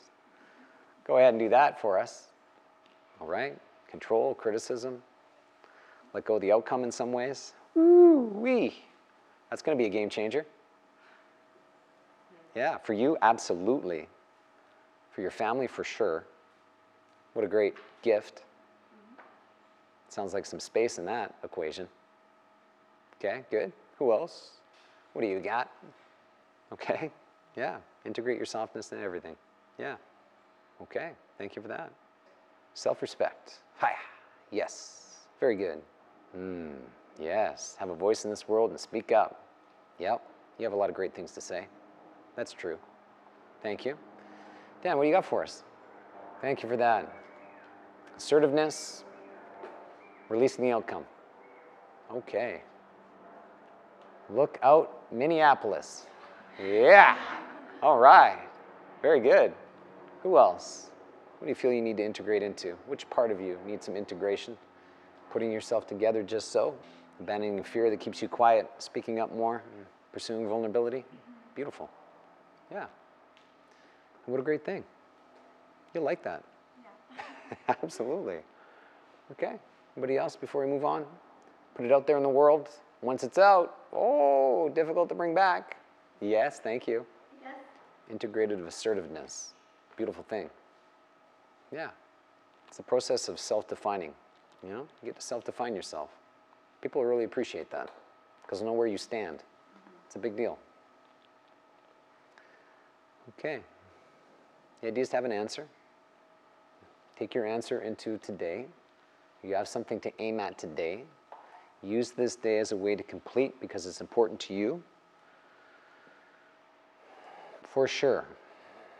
Go 1.06 1.18
ahead 1.18 1.34
and 1.34 1.38
do 1.38 1.48
that 1.50 1.80
for 1.80 2.00
us. 2.00 2.30
All 3.20 3.28
right? 3.28 3.56
Control, 3.88 4.34
criticism. 4.34 5.00
Let 6.14 6.24
go 6.24 6.34
of 6.34 6.40
the 6.40 6.50
outcome 6.50 6.82
in 6.82 6.90
some 6.90 7.12
ways. 7.12 7.52
Ooh, 7.76 8.28
wee. 8.34 8.82
That's 9.50 9.62
going 9.62 9.78
to 9.78 9.80
be 9.80 9.86
a 9.86 9.92
game 9.92 10.10
changer. 10.10 10.46
Yeah, 12.56 12.78
for 12.78 12.92
you, 12.92 13.16
absolutely. 13.22 14.08
For 15.12 15.20
your 15.20 15.30
family, 15.30 15.68
for 15.68 15.84
sure. 15.84 16.24
What 17.34 17.44
a 17.44 17.48
great 17.48 17.74
gift. 18.02 18.42
Sounds 20.08 20.34
like 20.34 20.44
some 20.44 20.60
space 20.60 20.98
in 20.98 21.06
that 21.06 21.34
equation. 21.42 21.88
Okay, 23.18 23.44
good. 23.50 23.72
Who 23.98 24.12
else? 24.12 24.50
What 25.12 25.22
do 25.22 25.28
you 25.28 25.40
got? 25.40 25.70
Okay, 26.72 27.10
yeah. 27.56 27.76
Integrate 28.04 28.36
your 28.36 28.46
softness 28.46 28.92
in 28.92 29.02
everything. 29.02 29.36
Yeah. 29.78 29.96
Okay, 30.82 31.12
thank 31.38 31.54
you 31.56 31.62
for 31.62 31.68
that. 31.68 31.92
Self 32.74 33.02
respect. 33.02 33.60
Hi. 33.78 33.92
Yes. 34.50 35.26
Very 35.40 35.56
good. 35.56 35.80
Mm, 36.36 36.74
yes. 37.20 37.76
Have 37.78 37.90
a 37.90 37.94
voice 37.94 38.24
in 38.24 38.30
this 38.30 38.48
world 38.48 38.70
and 38.70 38.80
speak 38.80 39.12
up. 39.12 39.44
Yep. 39.98 40.22
You 40.58 40.64
have 40.64 40.72
a 40.72 40.76
lot 40.76 40.88
of 40.88 40.96
great 40.96 41.14
things 41.14 41.32
to 41.32 41.40
say. 41.40 41.66
That's 42.36 42.52
true. 42.52 42.78
Thank 43.62 43.84
you. 43.84 43.96
Dan, 44.82 44.96
what 44.96 45.04
do 45.04 45.08
you 45.08 45.14
got 45.14 45.24
for 45.24 45.42
us? 45.42 45.62
Thank 46.40 46.62
you 46.62 46.68
for 46.68 46.76
that. 46.76 47.12
Assertiveness, 48.16 49.04
releasing 50.28 50.64
the 50.64 50.72
outcome. 50.72 51.04
Okay. 52.10 52.62
Look 54.30 54.58
out, 54.62 55.02
Minneapolis. 55.12 56.06
Yeah. 56.62 57.16
All 57.82 57.98
right. 57.98 58.38
Very 59.00 59.20
good. 59.20 59.52
Who 60.22 60.38
else? 60.38 60.90
What 61.38 61.46
do 61.46 61.48
you 61.48 61.54
feel 61.54 61.72
you 61.72 61.82
need 61.82 61.96
to 61.96 62.04
integrate 62.04 62.42
into? 62.42 62.76
Which 62.86 63.10
part 63.10 63.30
of 63.30 63.40
you 63.40 63.58
needs 63.66 63.86
some 63.86 63.96
integration? 63.96 64.56
Putting 65.32 65.50
yourself 65.50 65.86
together 65.86 66.22
just 66.22 66.52
so? 66.52 66.74
Abandoning 67.18 67.64
fear 67.64 67.90
that 67.90 67.98
keeps 67.98 68.22
you 68.22 68.28
quiet, 68.28 68.70
speaking 68.78 69.18
up 69.18 69.34
more, 69.34 69.62
pursuing 70.12 70.46
vulnerability? 70.48 71.04
Beautiful. 71.54 71.90
Yeah. 72.70 72.86
What 74.26 74.38
a 74.38 74.42
great 74.42 74.64
thing. 74.64 74.84
You'll 75.94 76.04
like 76.04 76.22
that. 76.22 76.44
Absolutely. 77.82 78.38
Okay. 79.32 79.54
Anybody 79.96 80.16
else 80.16 80.36
before 80.36 80.64
we 80.64 80.70
move 80.70 80.84
on? 80.84 81.04
Put 81.74 81.84
it 81.84 81.92
out 81.92 82.06
there 82.06 82.16
in 82.16 82.22
the 82.22 82.28
world. 82.28 82.68
Once 83.00 83.24
it's 83.24 83.38
out, 83.38 83.76
oh, 83.92 84.70
difficult 84.74 85.08
to 85.08 85.14
bring 85.14 85.34
back. 85.34 85.76
Yes, 86.20 86.60
thank 86.60 86.86
you. 86.86 87.04
Yes. 87.42 87.54
Integrated 88.10 88.60
assertiveness. 88.60 89.54
Beautiful 89.96 90.24
thing. 90.24 90.48
Yeah. 91.72 91.90
It's 92.68 92.78
a 92.78 92.82
process 92.82 93.28
of 93.28 93.38
self 93.38 93.68
defining. 93.68 94.14
You 94.62 94.70
know, 94.70 94.88
you 95.02 95.06
get 95.06 95.16
to 95.16 95.22
self 95.22 95.44
define 95.44 95.74
yourself. 95.74 96.10
People 96.80 97.04
really 97.04 97.24
appreciate 97.24 97.70
that 97.70 97.90
because 98.42 98.60
they 98.60 98.66
know 98.66 98.72
where 98.72 98.86
you 98.86 98.98
stand. 98.98 99.42
It's 100.06 100.16
a 100.16 100.18
big 100.18 100.36
deal. 100.36 100.58
Okay. 103.38 103.60
The 104.80 104.88
idea 104.88 105.02
is 105.02 105.08
to 105.10 105.16
have 105.16 105.24
an 105.24 105.32
answer. 105.32 105.66
Take 107.22 107.36
your 107.36 107.46
answer 107.46 107.82
into 107.82 108.18
today. 108.18 108.66
You 109.44 109.54
have 109.54 109.68
something 109.68 110.00
to 110.00 110.10
aim 110.20 110.40
at 110.40 110.58
today. 110.58 111.04
Use 111.80 112.10
this 112.10 112.34
day 112.34 112.58
as 112.58 112.72
a 112.72 112.76
way 112.76 112.96
to 112.96 113.02
complete 113.04 113.60
because 113.60 113.86
it's 113.86 114.00
important 114.00 114.40
to 114.40 114.54
you. 114.54 114.82
For 117.62 117.86
sure. 117.86 118.24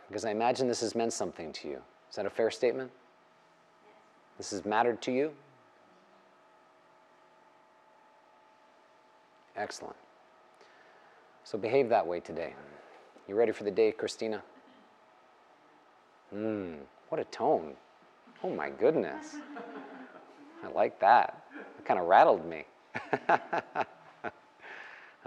Because 0.07 0.23
I 0.23 0.31
imagine 0.31 0.69
this 0.69 0.79
has 0.79 0.95
meant 0.95 1.11
something 1.11 1.51
to 1.51 1.67
you. 1.67 1.81
Is 2.09 2.15
that 2.15 2.25
a 2.25 2.29
fair 2.29 2.49
statement? 2.49 2.91
This 4.37 4.51
has 4.51 4.63
mattered 4.63 5.01
to 5.01 5.11
you? 5.11 5.33
Excellent. 9.57 9.97
So 11.43 11.57
behave 11.57 11.89
that 11.89 12.07
way 12.07 12.21
today. 12.21 12.53
You 13.27 13.35
ready 13.35 13.51
for 13.51 13.65
the 13.65 13.71
day, 13.71 13.91
Christina? 13.91 14.41
Mmm, 16.33 16.77
what 17.09 17.19
a 17.19 17.25
tone. 17.25 17.73
Oh 18.43 18.49
my 18.49 18.69
goodness. 18.69 19.37
I 20.63 20.67
like 20.71 20.99
that. 20.99 21.43
It 21.77 21.85
kind 21.85 21.99
of 21.99 22.07
rattled 22.07 22.45
me. 22.45 22.65
and 23.29 23.39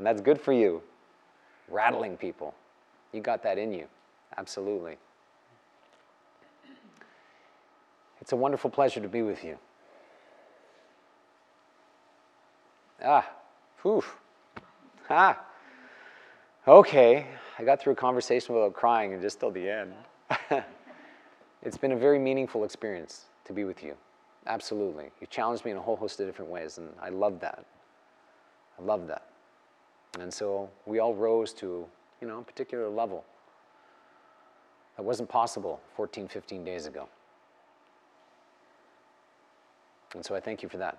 that's 0.00 0.20
good 0.20 0.40
for 0.40 0.52
you. 0.52 0.83
Rattling 1.68 2.16
people. 2.16 2.55
You 3.12 3.20
got 3.20 3.42
that 3.42 3.59
in 3.59 3.72
you. 3.72 3.87
Absolutely. 4.37 4.98
It's 8.20 8.33
a 8.33 8.37
wonderful 8.37 8.70
pleasure 8.70 9.00
to 9.00 9.09
be 9.09 9.22
with 9.22 9.42
you. 9.44 9.59
Ah, 13.02 13.29
whew. 13.83 14.02
Ah. 15.09 15.40
Okay, 16.66 17.26
I 17.59 17.64
got 17.64 17.81
through 17.81 17.92
a 17.92 17.96
conversation 17.96 18.55
without 18.55 18.74
crying 18.74 19.12
and 19.12 19.22
just 19.22 19.38
till 19.38 19.50
the 19.50 19.68
end. 19.68 19.94
it's 21.62 21.77
been 21.77 21.92
a 21.92 21.97
very 21.97 22.19
meaningful 22.19 22.64
experience 22.64 23.25
to 23.45 23.53
be 23.53 23.64
with 23.64 23.83
you. 23.83 23.95
Absolutely. 24.47 25.07
You 25.21 25.27
challenged 25.29 25.64
me 25.64 25.73
in 25.73 25.77
a 25.77 25.81
whole 25.81 25.97
host 25.97 26.21
of 26.21 26.27
different 26.27 26.51
ways, 26.51 26.79
and 26.79 26.88
I 27.03 27.09
love 27.09 27.40
that. 27.40 27.64
I 28.79 28.83
love 28.83 29.07
that. 29.09 29.31
And 30.21 30.33
so 30.33 30.69
we 30.87 30.99
all 30.99 31.14
rose 31.14 31.53
to, 31.55 31.87
you 32.21 32.29
know, 32.29 32.38
a 32.38 32.42
particular 32.42 32.88
level 32.88 33.25
that 34.97 35.03
wasn't 35.03 35.29
possible 35.29 35.81
14, 35.97 36.29
15 36.29 36.64
days 36.64 36.87
ago. 36.87 37.09
And 40.14 40.25
so 40.25 40.35
I 40.35 40.40
thank 40.40 40.62
you 40.62 40.69
for 40.69 40.79
that. 40.79 40.99